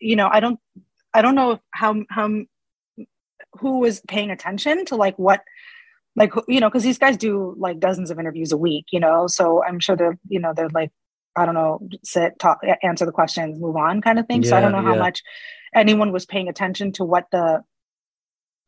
[0.00, 0.60] you know, I don't,
[1.12, 2.28] I don't know how, how
[3.60, 5.42] who was paying attention to like what
[6.14, 9.26] like you know because these guys do like dozens of interviews a week you know?
[9.26, 10.90] So i'm sure they're you know they're like
[11.36, 14.42] i don't know sit talk answer the questions move on kind of thing.
[14.42, 15.22] Yeah, so i don't know how much
[15.74, 17.62] anyone was paying attention to what the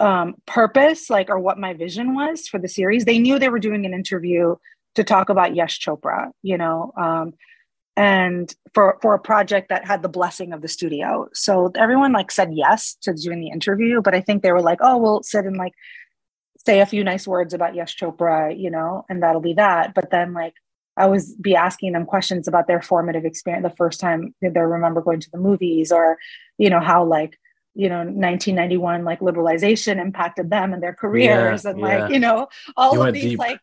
[0.01, 3.05] um purpose like or what my vision was for the series.
[3.05, 4.55] They knew they were doing an interview
[4.95, 6.93] to talk about yash chopra you know?
[6.97, 7.33] Um
[7.99, 12.31] and for for a project that had the blessing of the studio so everyone like
[12.31, 15.45] said yes to doing the interview but i think they were like oh we'll sit
[15.45, 15.75] and like
[16.65, 20.11] say a few nice words about yash chopra you know and that'll be that but
[20.13, 20.55] then like
[20.97, 25.01] i was be asking them questions about their formative experience the first time they remember
[25.01, 26.19] going to the movies or
[26.57, 27.37] you know how like
[27.75, 31.87] you know 1991 like liberalization impacted them and their careers yeah, and yeah.
[31.87, 33.39] like you know all you of these deep.
[33.41, 33.61] like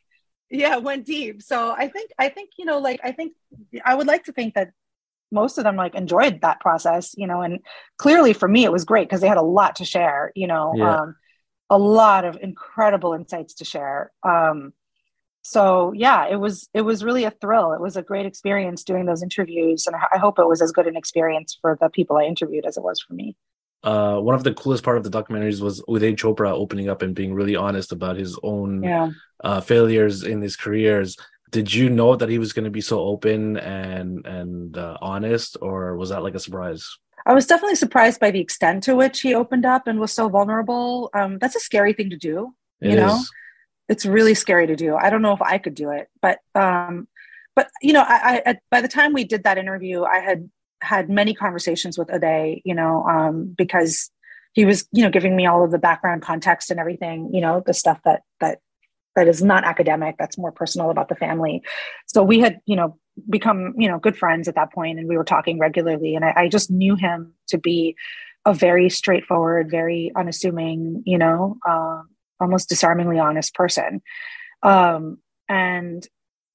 [0.55, 1.41] yeah went deep.
[1.41, 3.33] So i think i think you know like i think
[3.83, 4.71] i would like to think that
[5.31, 7.59] most of them like enjoyed that process you know and
[7.97, 10.73] clearly for me it was great because they had a lot to share you know
[10.75, 11.01] yeah.
[11.01, 11.15] um,
[11.69, 14.11] a lot of incredible insights to share.
[14.21, 14.73] Um,
[15.41, 17.73] so yeah it was it was really a thrill.
[17.73, 20.87] It was a great experience doing those interviews and i hope it was as good
[20.87, 23.35] an experience for the people i interviewed as it was for me
[23.85, 27.13] uh, one of the coolest part of the documentaries was Uday Chopra opening up and
[27.13, 29.11] being really honest about his own yeah.
[29.43, 31.15] uh, failures in his careers.
[31.51, 35.57] Did you know that he was going to be so open and and uh, honest,
[35.61, 36.97] or was that like a surprise?
[37.27, 40.29] I was definitely surprised by the extent to which he opened up and was so
[40.29, 41.09] vulnerable.
[41.13, 42.53] Um, that's a scary thing to do.
[42.81, 43.21] It you know,
[43.87, 44.95] it's really scary to do.
[44.95, 47.07] I don't know if I could do it, but um,
[47.55, 50.49] but you know, I, I by the time we did that interview, I had
[50.85, 54.09] had many conversations with Uday, you know, um, because
[54.53, 57.61] he was, you know, giving me all of the background context and everything, you know,
[57.65, 58.59] the stuff that that
[59.15, 61.61] that is not academic, that's more personal about the family.
[62.07, 62.97] So we had, you know,
[63.29, 66.15] become, you know, good friends at that point, and we were talking regularly.
[66.15, 67.95] And I, I just knew him to be
[68.45, 72.01] a very straightforward, very unassuming, you know, uh,
[72.39, 74.01] almost disarmingly honest person.
[74.63, 75.17] Um,
[75.49, 76.05] and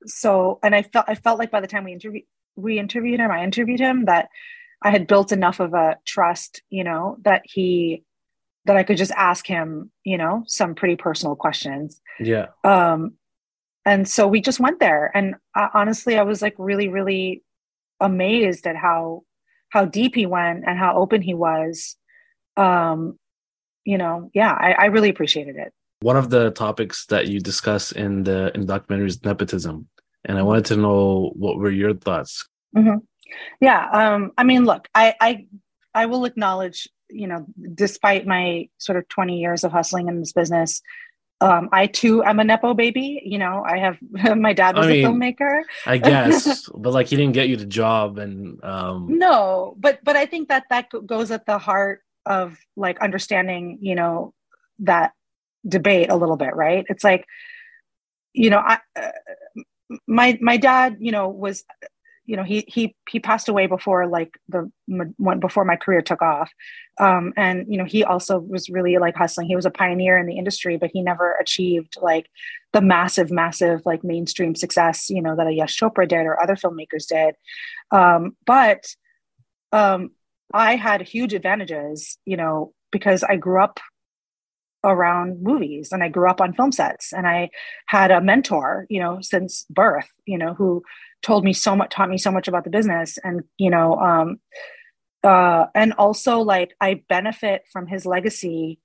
[0.07, 2.24] so, and I felt I felt like by the time we interviewed
[2.57, 4.28] we interviewed him, I interviewed him that
[4.82, 8.05] I had built enough of a trust, you know, that he
[8.66, 12.01] that I could just ask him, you know, some pretty personal questions.
[12.18, 12.48] Yeah.
[12.62, 13.14] Um,
[13.86, 17.42] and so we just went there, and uh, honestly, I was like really, really
[17.98, 19.22] amazed at how
[19.70, 21.96] how deep he went and how open he was.
[22.57, 23.18] Um,
[23.84, 25.72] you know, yeah, I, I really appreciated it.
[26.01, 29.88] One of the topics that you discuss in the in the documentary is nepotism,
[30.25, 32.49] and I wanted to know what were your thoughts.
[32.77, 32.99] Mm-hmm.
[33.61, 35.47] Yeah, um, I mean, look, I, I
[35.95, 40.33] I will acknowledge, you know, despite my sort of twenty years of hustling in this
[40.33, 40.83] business,
[41.41, 43.23] um, I too am a nepo baby.
[43.25, 43.99] You know, I have
[44.37, 45.62] my dad was I mean, a filmmaker.
[45.87, 49.07] I guess, but like he didn't get you the job, and um...
[49.18, 53.95] no, but but I think that that goes at the heart of like understanding, you
[53.95, 54.35] know,
[54.81, 55.12] that
[55.66, 56.85] debate a little bit, right?
[56.89, 57.27] It's like,
[58.33, 59.11] you know, I uh,
[60.07, 61.64] my my dad, you know, was
[62.26, 66.22] you know he he he passed away before like the when before my career took
[66.22, 66.51] off.
[66.99, 69.49] Um, and you know he also was really like hustling.
[69.49, 72.28] He was a pioneer in the industry but he never achieved like
[72.72, 76.55] the massive massive like mainstream success you know that a yash chopra did or other
[76.55, 77.34] filmmakers did.
[77.91, 78.84] Um, but
[79.72, 80.11] um,
[80.53, 83.78] i had huge advantages you know because i grew up
[84.85, 87.51] around movies and I grew up on film sets and I
[87.87, 90.83] had a mentor, you know, since birth, you know, who
[91.22, 93.18] told me so much, taught me so much about the business.
[93.22, 94.41] And, you know, um,
[95.22, 98.78] uh, and also like I benefit from his legacy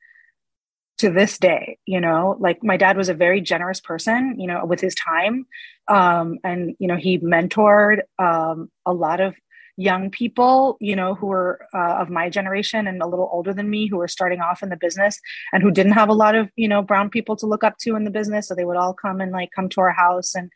[0.98, 4.66] to this day, you know, like my dad was a very generous person, you know,
[4.66, 5.46] with his time.
[5.88, 9.36] Um, and, you know, he mentored um, a lot of
[9.78, 13.70] young people, you know, who are uh, of my generation and a little older than
[13.70, 15.20] me who were starting off in the business
[15.52, 17.96] and who didn't have a lot of, you know, brown people to look up to
[17.96, 18.48] in the business.
[18.48, 20.50] So they would all come and like come to our house and,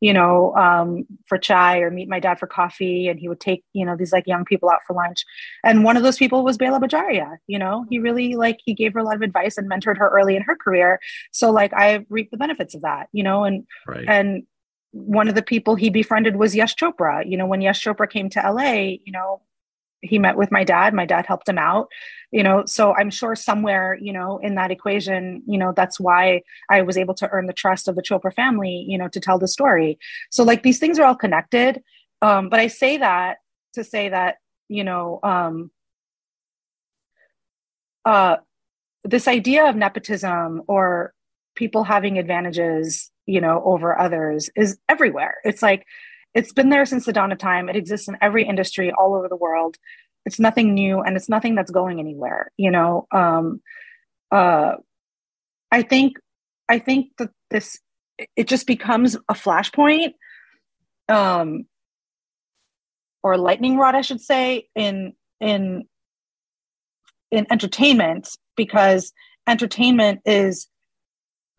[0.00, 3.08] you know, um, for chai or meet my dad for coffee.
[3.08, 5.24] And he would take, you know, these like young people out for lunch.
[5.64, 8.92] And one of those people was Bela Bajaria, you know, he really like, he gave
[8.92, 11.00] her a lot of advice and mentored her early in her career.
[11.32, 14.04] So like I reaped the benefits of that, you know, and, right.
[14.06, 14.42] and,
[14.96, 17.28] one of the people he befriended was Yash Chopra.
[17.28, 19.42] You know, when Yash Chopra came to LA, you know,
[20.00, 20.94] he met with my dad.
[20.94, 21.88] My dad helped him out,
[22.30, 22.64] you know.
[22.66, 26.96] So I'm sure somewhere, you know, in that equation, you know, that's why I was
[26.96, 29.98] able to earn the trust of the Chopra family, you know, to tell the story.
[30.30, 31.82] So like these things are all connected.
[32.22, 33.38] Um, but I say that
[33.74, 34.36] to say that,
[34.68, 35.70] you know, um,
[38.04, 38.36] uh,
[39.04, 41.12] this idea of nepotism or
[41.54, 45.36] people having advantages you know over others is everywhere.
[45.44, 45.84] It's like
[46.34, 47.68] it's been there since the dawn of time.
[47.68, 49.76] It exists in every industry all over the world.
[50.24, 53.06] It's nothing new and it's nothing that's going anywhere you know?
[53.12, 53.60] Um
[54.30, 54.74] uh
[55.70, 56.16] i think
[56.68, 57.78] i think that this
[58.36, 60.14] it just becomes a flashpoint
[61.08, 61.64] um
[63.22, 65.84] or lightning rod i should say in in
[67.30, 69.12] in entertainment because
[69.46, 70.68] entertainment is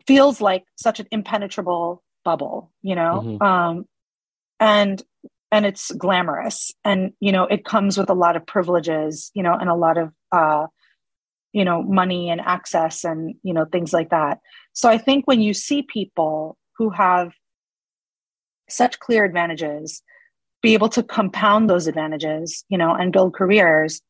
[0.08, 3.22] feels like such an impenetrable bubble, you know?
[3.24, 3.44] Mm-hmm.
[3.44, 3.86] Um,
[4.60, 5.04] and
[5.52, 9.54] and it's glamorous and you know it comes with a lot of privileges you know
[9.54, 10.68] and a lot of uh
[11.54, 14.40] you know money and access and you know things like that
[14.74, 17.32] so i think when you see people who have
[18.70, 20.02] such clear advantages
[20.62, 24.02] be able to compound those advantages you know and build careers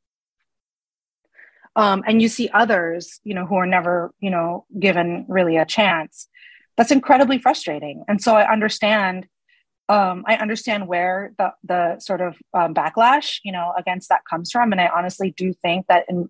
[1.78, 5.66] um, and you see others you know who are never you know given really a
[5.66, 6.28] chance.
[6.76, 8.04] That's incredibly frustrating.
[8.08, 9.28] And so i understand
[9.90, 14.52] um, i understand where the the sort of um, backlash you know against that comes
[14.52, 14.72] from.
[14.74, 16.28] And i honestly do think that in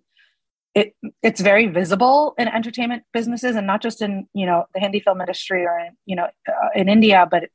[0.75, 4.99] it it's very visible in entertainment businesses and not just in you know the hindi
[4.99, 7.49] film industry or in you know uh, in india but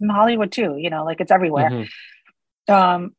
[0.00, 1.70] in hollywood too you know like it's everywhere.
[1.70, 2.74] Mm-hmm.
[2.74, 3.14] um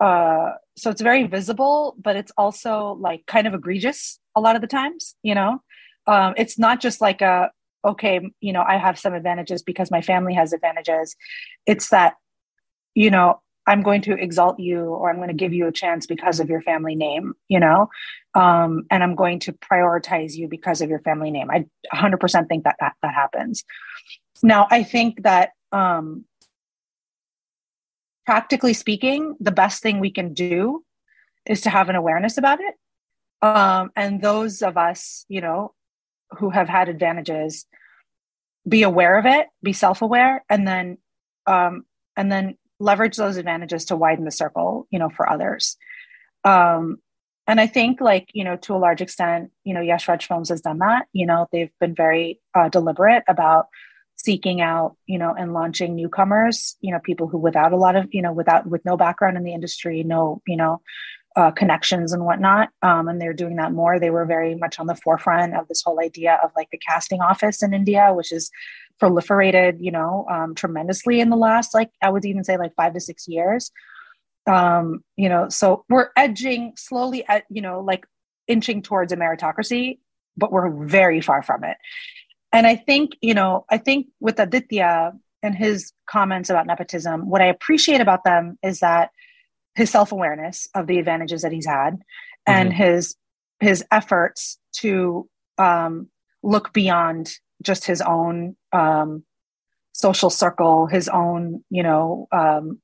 [0.00, 4.62] uh so it's very visible but it's also like kind of egregious a lot of
[4.62, 5.62] the times you know?
[6.06, 7.50] Um, it's not just like a
[7.84, 11.16] okay you know i have some advantages because my family has advantages.
[11.66, 12.14] It's that
[12.94, 16.06] you know i'm going to exalt you or i'm going to give you a chance
[16.06, 17.88] because of your family name you know?
[18.34, 21.50] Um, and i'm going to prioritize you because of your family name.
[21.50, 23.64] I 100% think that that, that happens.
[24.42, 26.24] Now i think that um,
[28.30, 30.84] practically speaking, the best thing we can do
[31.46, 32.74] is to have an awareness about it.
[33.42, 35.74] Um, and those of us, you know,
[36.38, 37.66] who have had advantages,
[38.68, 40.98] be aware of it, be self-aware, and then
[41.48, 41.84] um,
[42.16, 45.76] and then leverage those advantages to widen the circle, you know, for others.
[46.44, 46.98] Um,
[47.48, 50.50] and I think, like you know, to a large extent, you know, Yash Raj Films
[50.50, 51.06] has done that.
[51.12, 53.66] You know, they've been very uh, deliberate about
[54.24, 58.06] seeking out you know and launching newcomers you know people who without a lot of
[58.12, 60.80] you know without with no background in the industry no you know
[61.36, 64.00] uh, connections and whatnot um, and they're doing that more.
[64.00, 67.20] They were very much on the forefront of this whole idea of like the casting
[67.20, 68.50] office in india which is
[69.00, 72.94] proliferated you know um, tremendously in the last like i would even say like five
[72.94, 73.70] to six years.
[74.46, 78.06] Um, you know so we're edging slowly at you know like
[78.48, 79.98] inching towards a meritocracy
[80.36, 81.76] but we're very far from it
[82.52, 87.40] and I think, you know, I think with Aditya and his comments about nepotism, what
[87.40, 89.10] I appreciate about them is that
[89.74, 92.52] his self-awareness of the advantages that he's had mm-hmm.
[92.52, 93.16] and his
[93.60, 95.28] his efforts to
[95.58, 96.08] um,
[96.42, 99.22] look beyond just his own um,
[99.92, 102.80] social circle, his own, you know, um,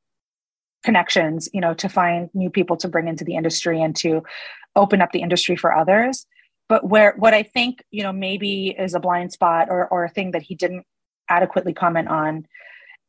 [0.84, 4.22] connections, you know, to find new people to bring into the industry and to
[4.76, 6.26] open up the industry for others
[6.68, 10.10] but where what i think you know maybe is a blind spot or or a
[10.10, 10.84] thing that he didn't
[11.28, 12.46] adequately comment on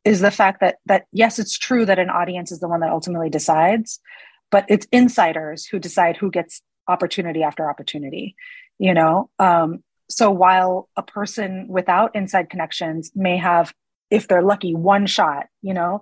[0.03, 2.91] is the fact that that yes it's true that an audience is the one that
[2.91, 3.99] ultimately decides
[4.49, 8.35] but it's insiders who decide who gets opportunity after opportunity
[8.79, 9.29] you know?
[9.39, 13.73] Um, so while a person without inside connections may have
[14.09, 16.01] if they're lucky one shot you know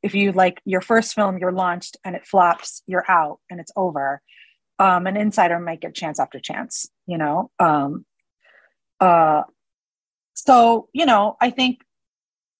[0.00, 3.72] if you like your first film you're launched and it flops you're out and it's
[3.74, 4.22] over
[4.82, 7.50] um, an insider might get chance after chance, you know.
[7.58, 8.04] Um,
[8.98, 9.42] uh,
[10.34, 11.82] so you know, I think,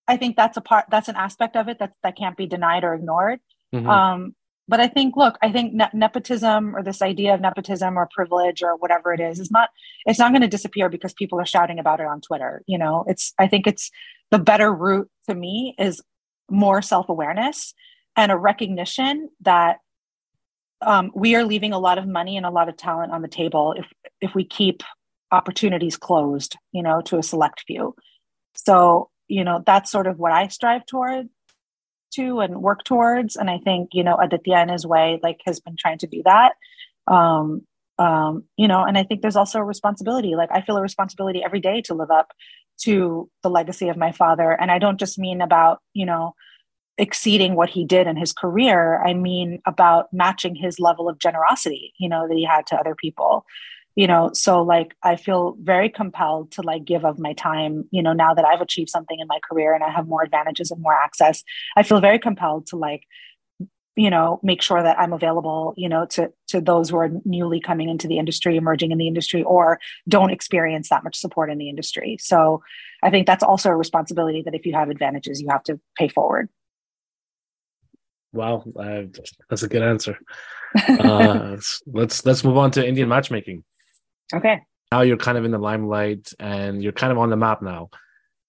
[0.06, 2.84] I think that's a part, that's an aspect of it that that can't be denied
[2.84, 3.40] or ignored.
[3.74, 3.88] Mm-hmm.
[3.88, 4.34] Um,
[4.68, 8.62] but I think, look, I think ne- nepotism or this idea of nepotism or privilege
[8.62, 9.70] or whatever it is is not,
[10.06, 12.62] it's not going to disappear because people are shouting about it on Twitter.
[12.66, 13.90] You know, it's, I think it's
[14.30, 16.00] the better route to me is
[16.48, 17.74] more self awareness
[18.16, 19.78] and a recognition that
[20.84, 23.28] um, we are leaving a lot of money and a lot of talent on the
[23.28, 23.86] table if
[24.20, 24.82] if we keep
[25.30, 27.94] opportunities closed you know to a select few.
[28.54, 31.28] So you know that's sort of what i strive toward
[32.14, 33.36] to and work towards.
[33.36, 36.22] And i think you know aditya in his way like has been trying to do
[36.24, 36.52] that.
[37.06, 37.66] Um
[37.98, 40.34] um you know and i think there's also a responsibility.
[40.36, 42.32] Like i feel a responsibility every day to live up
[42.82, 44.50] to the legacy of my father.
[44.52, 46.34] And i don't just mean about you know
[46.98, 51.92] exceeding what he did in his career i mean about matching his level of generosity
[51.98, 53.44] you know that he had to other people.
[53.94, 58.02] You know so like i feel very compelled to like give of my time you
[58.02, 60.80] know now that i've achieved something in my career and i have more advantages and
[60.80, 61.44] more access
[61.76, 63.02] i feel very compelled to like
[63.96, 67.60] you know make sure that i'm available you know to to those who are newly
[67.60, 69.78] coming into the industry emerging in the industry or
[70.08, 72.16] don't experience that much support in the industry.
[72.20, 72.62] So
[73.02, 76.08] i think that's also a responsibility that if you have advantages you have to pay
[76.08, 76.48] forward
[78.32, 79.02] Wow, uh,
[79.48, 80.18] that's a good answer.
[80.74, 81.56] Uh,
[81.86, 83.64] let's let's move on to Indian matchmaking.
[84.32, 84.60] Okay.
[84.90, 87.90] Now you're kind of in the limelight, and you're kind of on the map now.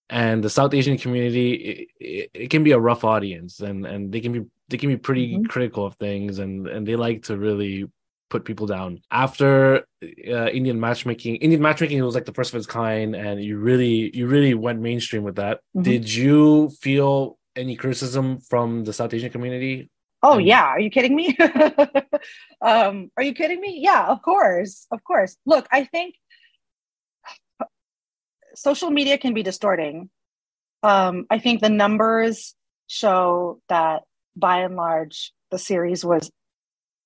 [0.09, 4.11] And the South Asian community, it, it, it can be a rough audience, and and
[4.11, 5.45] they can be they can be pretty mm-hmm.
[5.45, 7.89] critical of things, and and they like to really
[8.29, 8.99] put people down.
[9.11, 13.57] After uh, Indian matchmaking, Indian matchmaking was like the first of its kind, and you
[13.57, 15.57] really you really went mainstream with that.
[15.75, 15.83] Mm-hmm.
[15.83, 19.89] Did you feel any criticism from the South Asian community?
[20.21, 21.37] Oh and- yeah, are you kidding me?
[22.61, 23.79] um, are you kidding me?
[23.81, 25.35] Yeah, of course, of course.
[25.45, 26.15] Look, I think
[28.55, 30.09] social media can be distorting.
[30.81, 32.55] Um, I think the numbers
[32.87, 34.03] show that
[34.35, 36.31] by and large the series was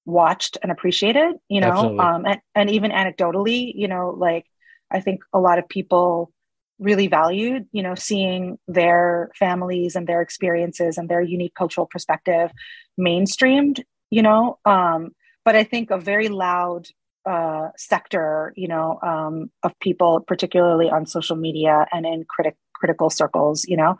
[0.05, 1.35] watched and appreciated.
[1.49, 4.45] You know, um, and, and even anecdotally, you know, like
[4.91, 6.31] I think a lot of people
[6.79, 12.51] really valued you know seeing their families and their experiences and their unique cultural perspective
[12.99, 15.09] mainstreamed you know um,
[15.43, 16.87] but i think a very loud
[17.25, 23.09] uh, sector you know um, of people particularly on social media and in critic critical
[23.09, 23.97] circles you know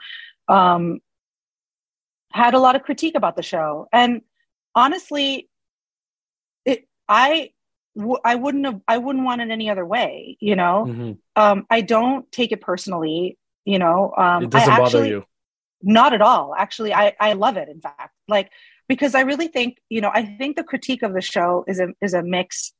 [0.48, 1.00] um,
[2.32, 3.88] had a lot of critique about the show.
[3.92, 4.22] And
[4.78, 5.50] honestly
[6.64, 7.50] it i
[7.98, 10.86] w- I wouldn't have I wouldn't want it any other way, you know.
[10.88, 11.12] Mm-hmm.
[11.36, 14.14] Um, I don't take it personally, you know.
[14.18, 15.26] Um, it doesn't I actually, bother you.
[15.82, 16.56] Not at all.
[16.56, 17.70] Actually, I I love it.
[17.70, 18.52] In fact, like
[18.88, 21.90] because I really think you know I think the critique of the show is a
[22.02, 22.74] is a mix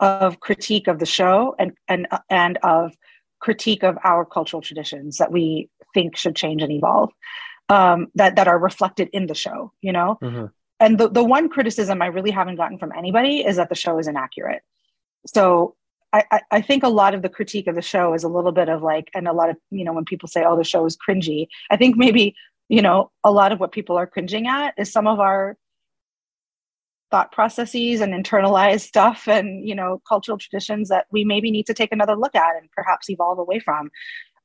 [0.00, 2.92] of critique of the show and and and of
[3.40, 7.10] critique of our cultural traditions that we think should change and evolve
[7.68, 9.72] um, that that are reflected in the show.
[9.80, 10.46] You know, mm-hmm
[10.80, 13.98] and the, the one criticism I really haven't gotten from anybody is that the show
[13.98, 14.62] is inaccurate.
[15.26, 15.76] So
[16.12, 18.68] I, I, think a lot of the critique of the show is a little bit
[18.68, 20.96] of like, and a lot of, you know, when people say, oh, the show is
[20.96, 22.36] cringy, I think maybe,
[22.68, 25.56] you know, a lot of what people are cringing at is some of our
[27.10, 31.74] thought processes and internalized stuff and, you know, cultural traditions that we maybe need to
[31.74, 33.90] take another look at and perhaps evolve away from.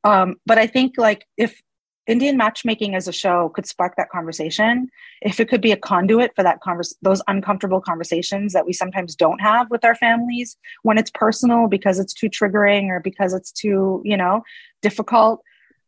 [0.03, 1.61] Um, but I think like if
[2.09, 4.89] Indian matchmaking as a show could spark that conversation,
[5.21, 9.15] if it could be a conduit for that convers those uncomfortable conversations that we sometimes
[9.15, 13.51] don't have with our families when it's personal because it's too triggering or because it's
[13.51, 14.41] too, you know,
[14.81, 15.43] difficult,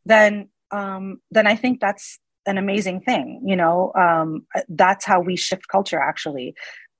[0.06, 3.42] then um, then I think that's an amazing thing.
[3.44, 6.00] You know, um, that's how we shift culture.
[6.00, 6.54] Actually,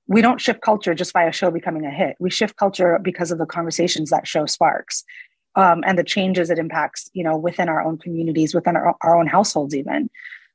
[0.08, 2.16] we don't shift culture just by a show becoming a hit.
[2.18, 5.04] We shift culture because of the conversations that show sparks
[5.54, 9.16] um, and the changes it impacts, you know, within our own communities, within our, our
[9.16, 10.08] own households, even.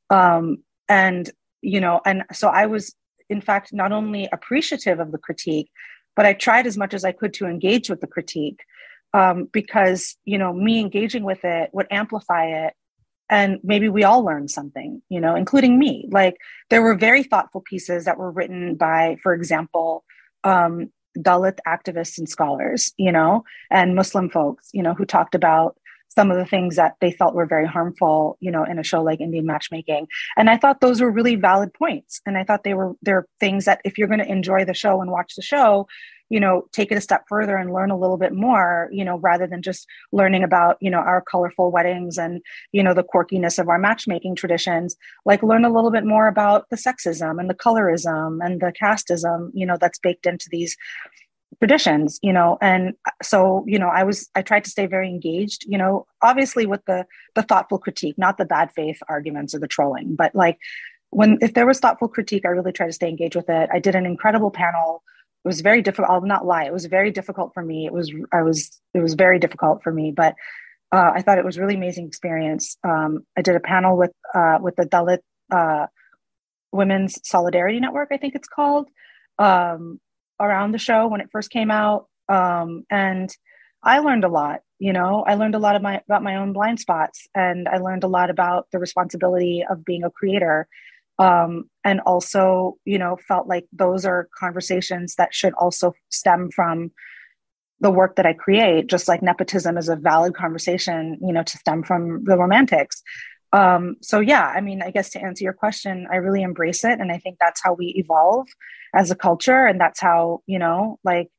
[0.10, 1.30] Um, and,
[1.62, 2.96] you know, and so I was,
[3.30, 5.70] in fact, not only appreciative of the critique,
[6.16, 8.62] but I tried as much as I could to engage with the critique
[9.14, 12.74] um, because, you know, me engaging with it would amplify it.
[13.30, 16.08] And maybe we all learned something, you know, including me.
[16.10, 16.38] Like
[16.70, 20.06] there were very thoughtful pieces that were written by, for example,
[20.44, 20.92] um,
[21.22, 25.78] Dalit activists and scholars, you know, and Muslim folks, you know, who talked about
[26.10, 29.04] some of the things that they felt were very harmful, you know, in a show
[29.04, 30.08] like Indian matchmaking.
[30.36, 32.22] And I thought those were really valid points.
[32.26, 35.02] And I thought they were they're things that if you're going to enjoy the show
[35.02, 35.88] and watch the show,
[36.30, 39.18] you know take it a step further and learn a little bit more you know
[39.20, 42.42] rather than just learning about you know our colorful weddings and
[42.72, 44.96] you know the quirkiness of our matchmaking traditions
[45.26, 49.50] like learn a little bit more about the sexism and the colorism and the casteism
[49.54, 50.76] you know that's baked into these
[51.60, 52.94] traditions you know and
[53.24, 56.84] so you know i was i tried to stay very engaged you know obviously with
[56.86, 60.60] the the thoughtful critique not the bad faith arguments or the trolling but like
[61.10, 63.70] when if there was thoughtful critique i really tried to stay engaged with it.
[63.72, 65.04] I did an incredible panel.
[65.46, 67.86] It was very difficult i'll not lie it was very difficult for me.
[67.86, 70.36] It was i was it was very difficult for me but
[70.92, 72.78] uh, i thought it was really amazing experience.
[72.84, 75.20] Um, i did a panel with uh, with the dalit
[75.52, 75.88] uh,
[76.72, 78.90] women's solidarity network i think it's called.
[79.40, 80.00] Um,
[80.40, 83.36] around the show when it first came out um, and
[83.84, 85.24] i learned a lot you know?
[85.26, 88.08] I learned a lot of my about my own blind spots and i learned a
[88.08, 90.68] lot about the responsibility of being a creator
[91.20, 96.92] um, and also you know felt like those are conversations that should also stem from
[97.80, 101.58] the work that i create just like nepotism is a valid conversation you know to
[101.58, 103.02] stem from the romantics.
[103.54, 107.00] Um, so yeah i mean i guess to answer your question i really embrace it
[107.00, 108.48] and i think that's how we evolve
[108.98, 111.30] as a culture and that's how you know like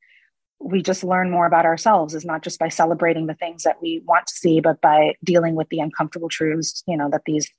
[0.61, 4.01] we just learn more about ourselves is not just by celebrating the things that we
[4.07, 7.51] want to see but by dealing with the uncomfortable truths you know that these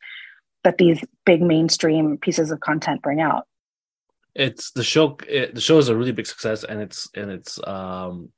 [0.65, 3.47] that these big mainstream pieces of content bring out
[4.35, 7.59] it's the show it, the show is a really big success and it's and it's
[7.67, 8.31] um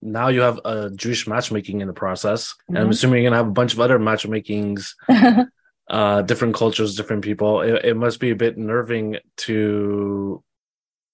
[0.00, 2.76] now you have a jewish matchmaking in the process mm-hmm.
[2.76, 2.92] and i'm mm-hmm.
[2.92, 4.94] assuming you're gonna have a bunch of other matchmakings
[5.90, 10.42] uh different cultures different people it, it must be a bit nerving to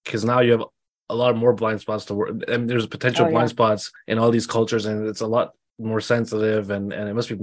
[0.03, 0.63] because now you have
[1.09, 4.31] a lot more blind spots to work and there's potential oh, blind spots in all
[4.31, 7.37] these cultures and it's a lot more sensitive and and it must be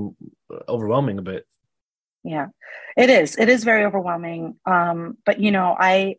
[0.68, 1.46] overwhelming a bit.
[2.22, 2.48] Yeah.
[2.96, 3.36] It is.
[3.36, 4.57] It is very overwhelming.
[4.66, 6.16] Um but you know i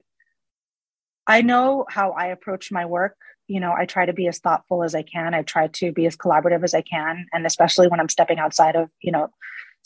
[1.26, 3.16] i know how i approach my work.
[3.48, 5.34] You know i try to be as thoughtful as i can.
[5.34, 8.76] I try to be as collaborative as i can and especially when i'm stepping outside
[8.76, 9.30] of you know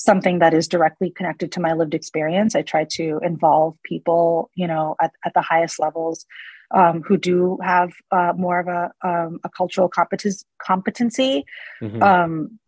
[0.03, 4.67] something that is directly connected to my lived experience i try to involve people you
[4.67, 6.25] know at, at the highest levels
[6.73, 11.43] um, who do have uh, more of a, um, a cultural competence, competency
[11.81, 12.01] mm-hmm.
[12.01, 12.59] um,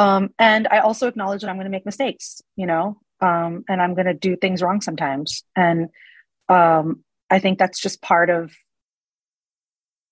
[0.00, 3.82] um, and I also acknowledge that I'm going to make mistakes, you know, um, and
[3.82, 5.44] I'm going to do things wrong sometimes.
[5.54, 5.88] And
[6.48, 8.50] um, I think that's just part of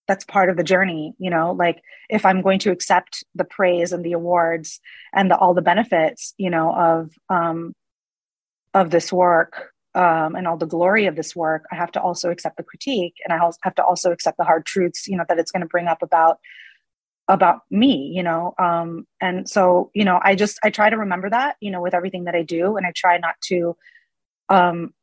[0.09, 1.53] that's part of the journey, you know.
[1.53, 4.81] Like if I'm going to accept the praise and the awards
[5.15, 7.75] and the, all the benefits, you know, of um,
[8.75, 12.31] of this work um, and all the glory of this work, I have to also
[12.31, 15.39] accept the critique, and I have to also accept the hard truths, you know, that
[15.39, 16.39] it's going to bring up about
[17.31, 21.29] about me you know um and so you know i just i try to remember
[21.29, 23.77] that you know with everything that i do and i try not to
[24.49, 24.95] um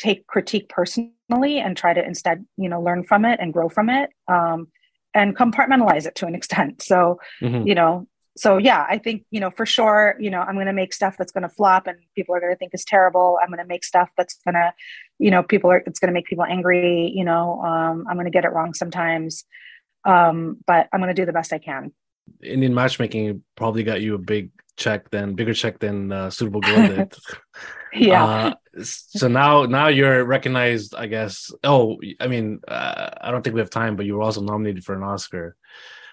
[0.00, 3.90] take critique personally and try to instead you know learn from it and grow from
[3.90, 4.68] it um
[5.14, 7.66] and compartmentalize it to an extent so mm-hmm.
[7.66, 10.72] you know so yeah i think you know for sure you know i'm going to
[10.72, 13.48] make stuff that's going to flop and people are going to think is terrible i'm
[13.48, 14.72] going to make stuff that's going to
[15.18, 18.24] you know people are it's going to make people angry you know um, i'm going
[18.24, 19.44] to get it wrong sometimes
[20.04, 21.92] um, but I'm going to do the best I can.
[22.42, 26.86] Indian matchmaking probably got you a big check then bigger check than uh, suitable girl
[26.86, 27.14] did.
[27.94, 28.24] yeah.
[28.24, 31.52] Uh, so now now you're recognized, I guess.
[31.64, 34.84] Oh, I mean, uh, I don't think we have time, but you were also nominated
[34.84, 35.56] for an Oscar.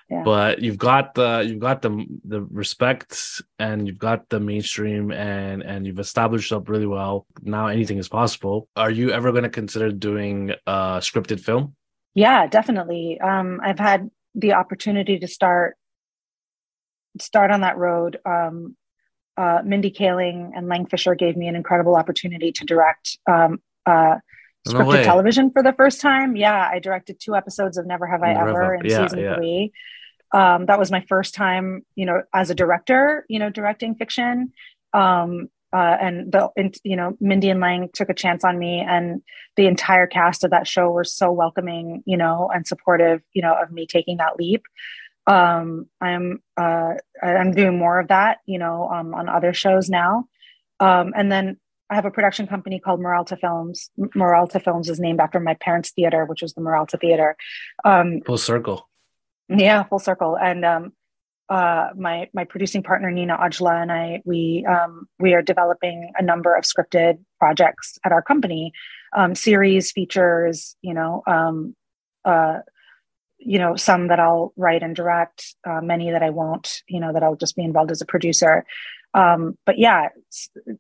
[0.10, 0.24] Yeah.
[0.24, 5.62] But you've got the you've got the the respect and you've got the mainstream and
[5.62, 7.28] and you've established up really well.
[7.42, 8.70] Now anything is possible.
[8.76, 11.76] Are you ever going to consider doing a scripted film?
[12.16, 13.20] Yeah, definitely.
[13.20, 15.76] Um, I've had the opportunity to start
[17.20, 18.18] start on that road.
[18.26, 18.78] Um,
[19.38, 24.16] uh, Mindy Kaling and Lang Fisher gave me an incredible opportunity to direct um, uh,
[24.68, 26.36] scripted no television for the first time.
[26.36, 29.36] Yeah, I directed two episodes of Never Have I Never Ever in yeah, season yeah.
[29.36, 29.72] three.
[30.34, 34.52] Um, that was my first time, you know, as a director, you know, directing fiction.
[34.94, 38.80] Um, uh, and the, and, you know, Mindy and Lang took a chance on me,
[38.80, 39.22] and
[39.58, 43.54] the entire cast of that show were so welcoming, you know, and supportive, you know,
[43.54, 44.64] of me taking that leap.
[45.28, 50.26] Um, I'm uh, I'm doing more of that, you know, um, on other shows now.
[50.80, 51.58] Um, and then
[51.90, 53.90] I have a production company called Meralta Films.
[54.00, 57.36] Meralta Films is named after my parents' theater, which was the Meralta Theater.
[57.84, 58.90] Um, Full circle.
[59.50, 60.38] yeah, full circle.
[60.38, 60.94] And um,
[61.50, 66.24] uh, my my producing partner Nina Ajla and I we um, we are developing a
[66.24, 68.74] number of scripted projects at our company,
[69.16, 70.76] um, series, features.
[70.82, 71.76] You know, um,
[72.26, 72.60] uh,
[73.48, 76.84] you know, some that I'll write and direct, uh, many that I won't.
[76.88, 78.66] You know, that I'll just be involved as a producer.
[79.14, 80.10] Um, but yeah,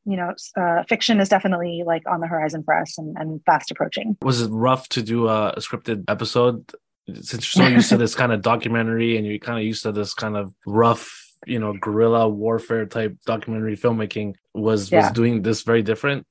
[0.05, 3.71] you know, uh, fiction is definitely like on the horizon for us and, and fast
[3.71, 4.17] approaching.
[4.21, 6.69] Was it rough to do a, a scripted episode?
[7.07, 9.93] Since you're so used to this kind of documentary and you're kind of used to
[9.93, 11.09] this kind of rough,
[11.45, 15.03] you know, guerrilla warfare type documentary filmmaking, was Yeah.
[15.03, 16.27] was doing this very different?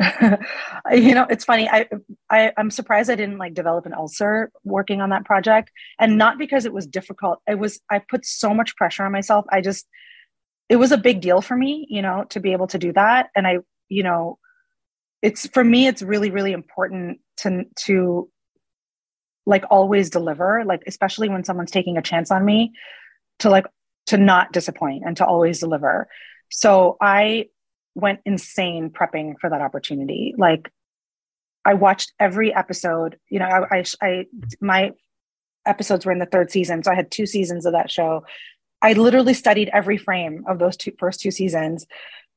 [0.92, 1.86] you know it's funny I,
[2.28, 5.70] I i'm surprised i didn't like develop an ulcer working on that project.
[6.00, 9.44] And not because it was difficult it was i put so much pressure on myself.
[9.50, 9.86] I just
[10.68, 13.30] it was a big deal for me you know to be able to do that.
[13.36, 14.38] And i you know
[15.22, 18.28] it's for me it's really really important to to
[19.46, 22.72] like always deliver like especially when someone's taking a chance on me
[23.38, 23.66] to like
[24.06, 26.08] to not disappoint and to always deliver.
[26.50, 27.46] So i
[27.94, 30.34] went insane prepping for that opportunity.
[30.36, 30.70] Like
[31.64, 34.26] I watched every episode, you know, I, I, I,
[34.60, 34.92] my
[35.66, 36.82] episodes were in the third season.
[36.82, 38.24] So I had two seasons of that show.
[38.82, 41.86] I literally studied every frame of those two first two seasons.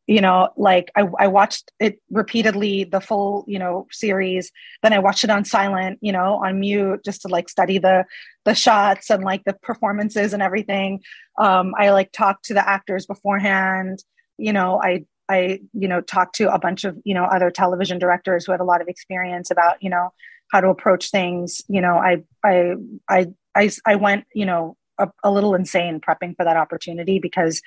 [0.09, 4.53] You know, like I, I watched it repeatedly, the full, you know, series.
[4.81, 8.05] Then I watched it on silent, you know, on mute, just to like study the
[8.45, 11.01] the shots and like the performances and everything.
[11.37, 14.01] Um, I like talked to the actors beforehand.
[14.37, 17.99] You know, I I, you know, talked to a bunch of, you know, other television
[17.99, 20.09] directors who had a lot of experience about, you know,
[20.51, 21.61] how to approach things.
[21.67, 22.73] You know, I, I,
[23.09, 27.61] I, I, I went, you know, a, a little insane prepping for that opportunity because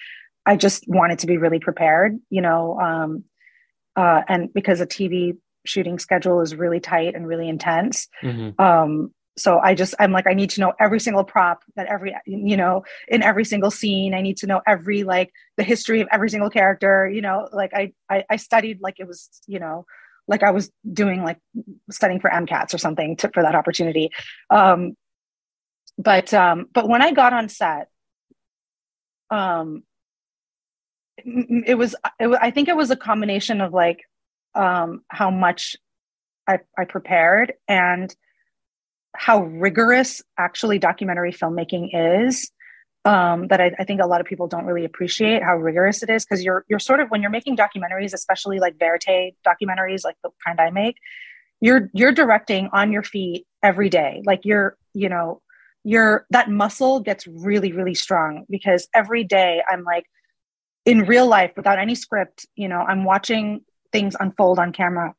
[0.46, 3.24] I just wanted to be really prepared, you know, um,
[3.96, 5.36] uh, and because a TV
[5.66, 8.08] shooting schedule is really tight and really intense.
[8.58, 12.14] Um, so I just I'm like I need to know every single prop that every
[12.26, 14.14] you know in every single scene.
[14.14, 17.08] I need to know every like the history of every single character.
[17.08, 19.86] You know, like I I, I studied like it was you know
[20.28, 21.38] like I was doing like
[21.90, 24.10] studying for MCATs or something to, for that opportunity.
[24.48, 24.96] Um,
[25.98, 27.88] but um, but when I got on set,
[29.30, 29.82] um,
[31.18, 34.00] it, it was I think it was a combination of like
[34.54, 35.76] um, how much
[36.46, 38.14] I, I prepared and
[39.14, 42.50] how rigorous actually documentary filmmaking is
[43.04, 46.10] um, that I, I think a lot of people don't really appreciate how rigorous it
[46.10, 50.16] is because you're you're sort of when you're making documentaries, especially like verite documentaries, like
[50.22, 50.96] the kind I make,
[51.60, 54.22] you're you're directing on your feet every day.
[54.26, 55.40] Like you're you know
[55.82, 60.04] you're that muscle gets really really strong because every day I'm like
[60.84, 65.14] in real life without any script, you know, I'm watching things unfold on camera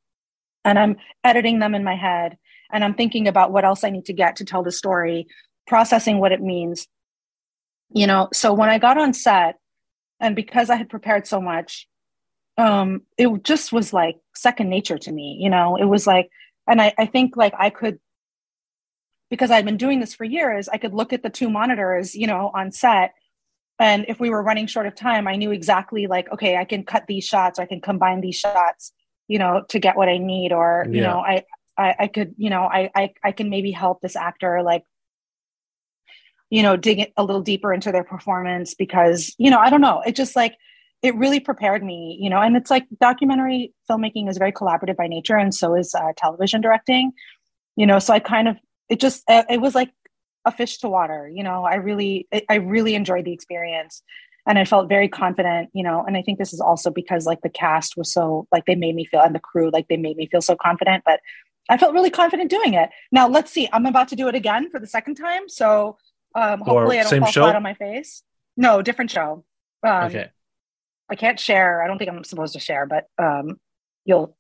[0.63, 2.37] and I'm editing them in my head
[2.73, 5.27] and I'm thinking about what else I need to get to tell the story,
[5.67, 6.87] processing what it means.
[7.93, 9.57] You know, so when I got on set,
[10.19, 11.87] and because I had prepared so much,
[12.57, 15.37] um, it just was like second nature to me.
[15.41, 16.29] You know, it was like,
[16.67, 17.99] and I, I think like I could,
[19.29, 22.27] because I'd been doing this for years, I could look at the two monitors, you
[22.27, 23.13] know, on set.
[23.79, 26.83] And if we were running short of time, I knew exactly like, okay, I can
[26.83, 28.93] cut these shots, or I can combine these shots,
[29.27, 31.43] you know, to get what I need, or you know, I,
[31.77, 34.83] I, I could, you know, I, I, I can maybe help this actor like,
[36.49, 40.01] you know, dig a little deeper into their performance because, you know, I don't know,
[40.05, 40.55] it just like
[41.01, 45.07] it really prepared me, you know, and it's like documentary filmmaking is very collaborative by
[45.07, 47.11] nature, and so is uh, television directing,
[47.75, 47.99] you know.
[47.99, 48.57] So I kind of
[48.89, 49.91] it just uh, it was like
[50.45, 51.63] a fish to water, you know.
[51.63, 54.03] I really I really enjoyed the experience,
[54.45, 56.03] and I felt very confident, you know.
[56.05, 58.95] And I think this is also because like the cast was so like they made
[58.95, 61.19] me feel and the crew like they made me feel so confident, but
[61.69, 62.89] I felt really confident doing it.
[63.11, 65.97] Now let's see, I'm about to do it again for the second time, so
[66.35, 67.41] um, hopefully I don't fall show?
[67.43, 68.23] flat on my face.
[68.57, 69.43] No, different show.
[69.83, 70.29] Um, okay.
[71.09, 71.83] I can't share.
[71.83, 73.59] I don't think I'm supposed to share, but um,
[74.05, 74.37] you'll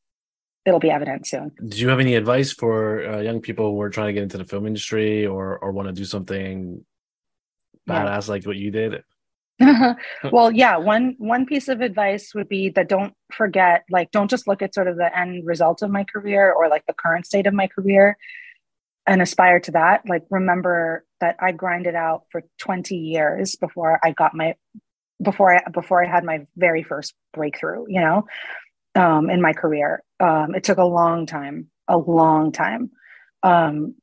[0.65, 1.51] it'll be evident soon.
[1.67, 4.37] Do you have any advice for uh, young people who are trying to get into
[4.37, 6.85] the film industry or or want to do something
[7.87, 8.05] Yeah.
[8.05, 9.03] badass like what you did?
[10.31, 14.47] well, yeah, one one piece of advice would be that don't forget, like, don't just
[14.47, 17.47] look at sort of the end result of my career or like the current state
[17.47, 18.17] of my career
[19.07, 20.01] and aspire to that.
[20.07, 24.55] Like, remember that I grinded out for 20 years before I got my
[25.21, 28.25] before I before I had my very first breakthrough, you know,
[28.95, 30.03] um, in my career.
[30.19, 32.91] Um, it took a long time, a long time.
[33.43, 33.95] Um,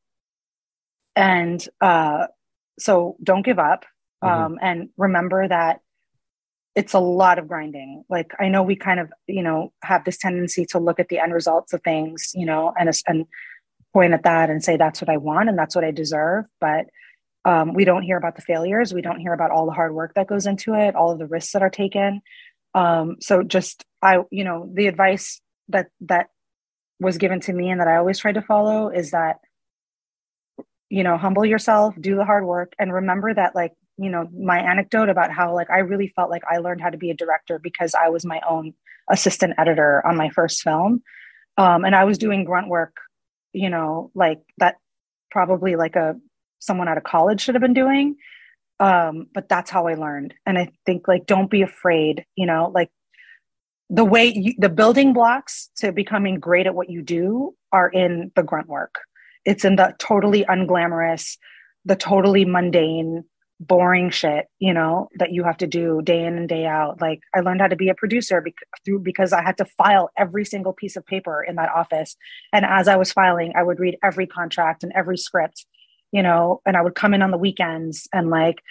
[1.17, 2.27] and uh,
[2.79, 3.85] so don't give up
[4.23, 4.45] mm-hmm.
[4.45, 5.81] Um, and remember that
[6.75, 8.05] it's a lot of grinding.
[8.09, 11.19] Like i know we kind of you know have this tendency to look at the
[11.19, 13.27] end results of things you know and and
[13.93, 16.45] point at that and say that's what i want and that's what i deserve.
[16.61, 16.87] But
[17.45, 18.93] um, we don't hear about the failures.
[18.93, 21.27] We don't hear about all the hard work that goes into it all of the
[21.27, 22.21] risks that are taken.
[22.75, 26.29] Um, so just i you know the advice that that
[27.01, 29.37] was given to me and that i always try to follow is that
[30.89, 34.59] you know humble yourself do the hard work and remember that like you know my
[34.59, 37.59] anecdote about how like i really felt like i learned how to be a director
[37.59, 38.73] because i was my own
[39.11, 41.03] assistant editor on my first film.
[41.57, 42.97] Um, and i was doing grunt work
[43.53, 44.77] you know like that
[45.31, 46.17] probably like a
[46.61, 48.17] someone out of college should have been doing.
[48.81, 50.35] Um, but that's how i learned.
[50.47, 52.91] And i think like don't be afraid you know like
[53.91, 58.31] the way you, the building blocks to becoming great at what you do are in
[58.37, 58.97] the grunt work.
[59.45, 61.39] It's in the totally unglamorous,
[61.85, 63.25] the totally mundane,
[63.61, 67.01] boring shit, you know, that you have to do day in and day out.
[67.01, 70.11] Like I learned how to be a producer because, through because I had to file
[70.17, 72.17] every single piece of paper in that office.
[72.53, 75.67] And as I was filing, I would read every contract and every script,
[76.13, 78.63] you know, and I would come in on the weekends and like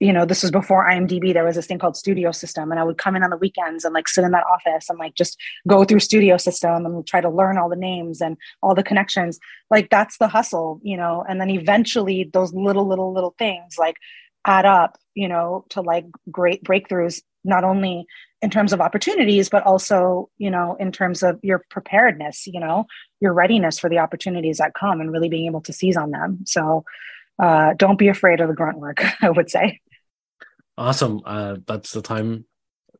[0.00, 1.32] you know, this was before IMDb.
[1.32, 3.84] There was this thing called Studio System, and I would come in on the weekends
[3.84, 7.20] and like sit in that office and like just go through Studio System and try
[7.20, 9.38] to learn all the names and all the connections.
[9.70, 11.24] Like that's the hustle, you know.
[11.28, 13.96] And then eventually, those little, little, little things like
[14.46, 18.06] add up, you know, to like great breakthroughs, not only
[18.42, 22.86] in terms of opportunities, but also, you know, in terms of your preparedness, you know,
[23.20, 26.40] your readiness for the opportunities that come and really being able to seize on them.
[26.44, 26.84] So,
[27.42, 29.80] uh, don't be afraid of the grunt work, I would say.
[30.76, 31.22] Awesome.
[31.24, 32.44] Uh, that's the time.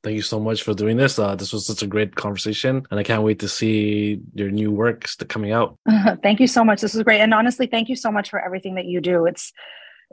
[0.02, 1.18] Thank you so much for doing this.
[1.18, 4.70] Uh, this was such a great conversation, and I can't wait to see your new
[4.70, 5.78] works coming out.
[6.22, 6.82] thank you so much.
[6.82, 9.24] This was great, and honestly, thank you so much for everything that you do.
[9.24, 9.52] It's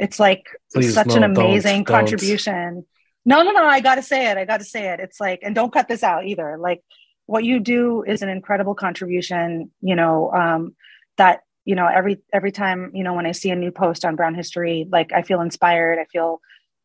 [0.02, 2.74] it's like Please, such no, an amazing don't, contribution.
[2.74, 2.86] Don't.
[3.24, 3.66] No, no, no.
[3.66, 4.38] I got to say it.
[4.38, 5.00] I got to say it.
[5.00, 6.58] It's like, and don't cut this out either.
[6.58, 6.82] Like,
[7.28, 9.72] what you do is an incredible contribution.
[9.82, 10.76] You know, um,
[11.18, 14.16] that you know every every time you know when I see a new post on
[14.16, 16.00] Brown history, like I feel inspired.
[16.00, 16.42] I feel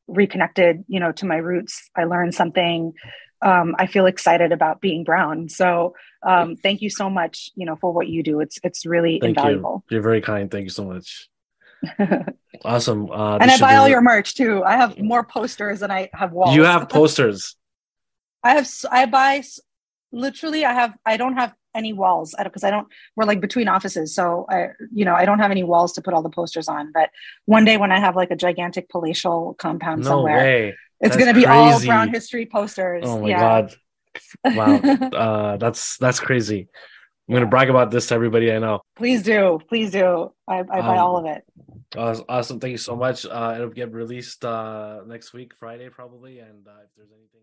[0.08, 2.92] reconnected you know to my roots i learned something
[3.42, 5.94] um, i feel excited about being brown so
[6.26, 9.36] um, thank you so much you know for what you do it's it's really thank
[9.36, 9.96] invaluable you.
[9.96, 11.28] you're very kind thank you so much
[12.64, 13.10] awesome.
[13.10, 14.62] Uh, and i buy all your merch too.
[14.64, 16.54] I have more posters than i have walls.
[16.54, 17.56] You have posters.
[18.42, 19.42] I have i buy
[20.12, 23.68] literally i have i don't have any walls because I, I don't we're like between
[23.68, 24.14] offices.
[24.14, 26.92] So i you know i don't have any walls to put all the posters on.
[26.92, 27.10] But
[27.44, 30.74] one day when i have like a gigantic palatial compound no somewhere way.
[31.00, 31.58] it's going to be crazy.
[31.58, 33.04] all brown history posters.
[33.06, 33.40] Oh my yeah.
[33.40, 33.74] god.
[34.44, 34.80] Wow.
[35.12, 36.68] Uh that's that's crazy.
[37.28, 38.80] I'm going to brag about this to everybody i know.
[38.94, 39.58] Please do.
[39.68, 40.32] Please do.
[40.48, 41.44] I, I buy um, all of it
[41.94, 42.58] awesome.
[42.60, 43.26] Thank you so much.
[43.26, 47.42] Uh it'll get released uh next week friday probably and uh, if there's anything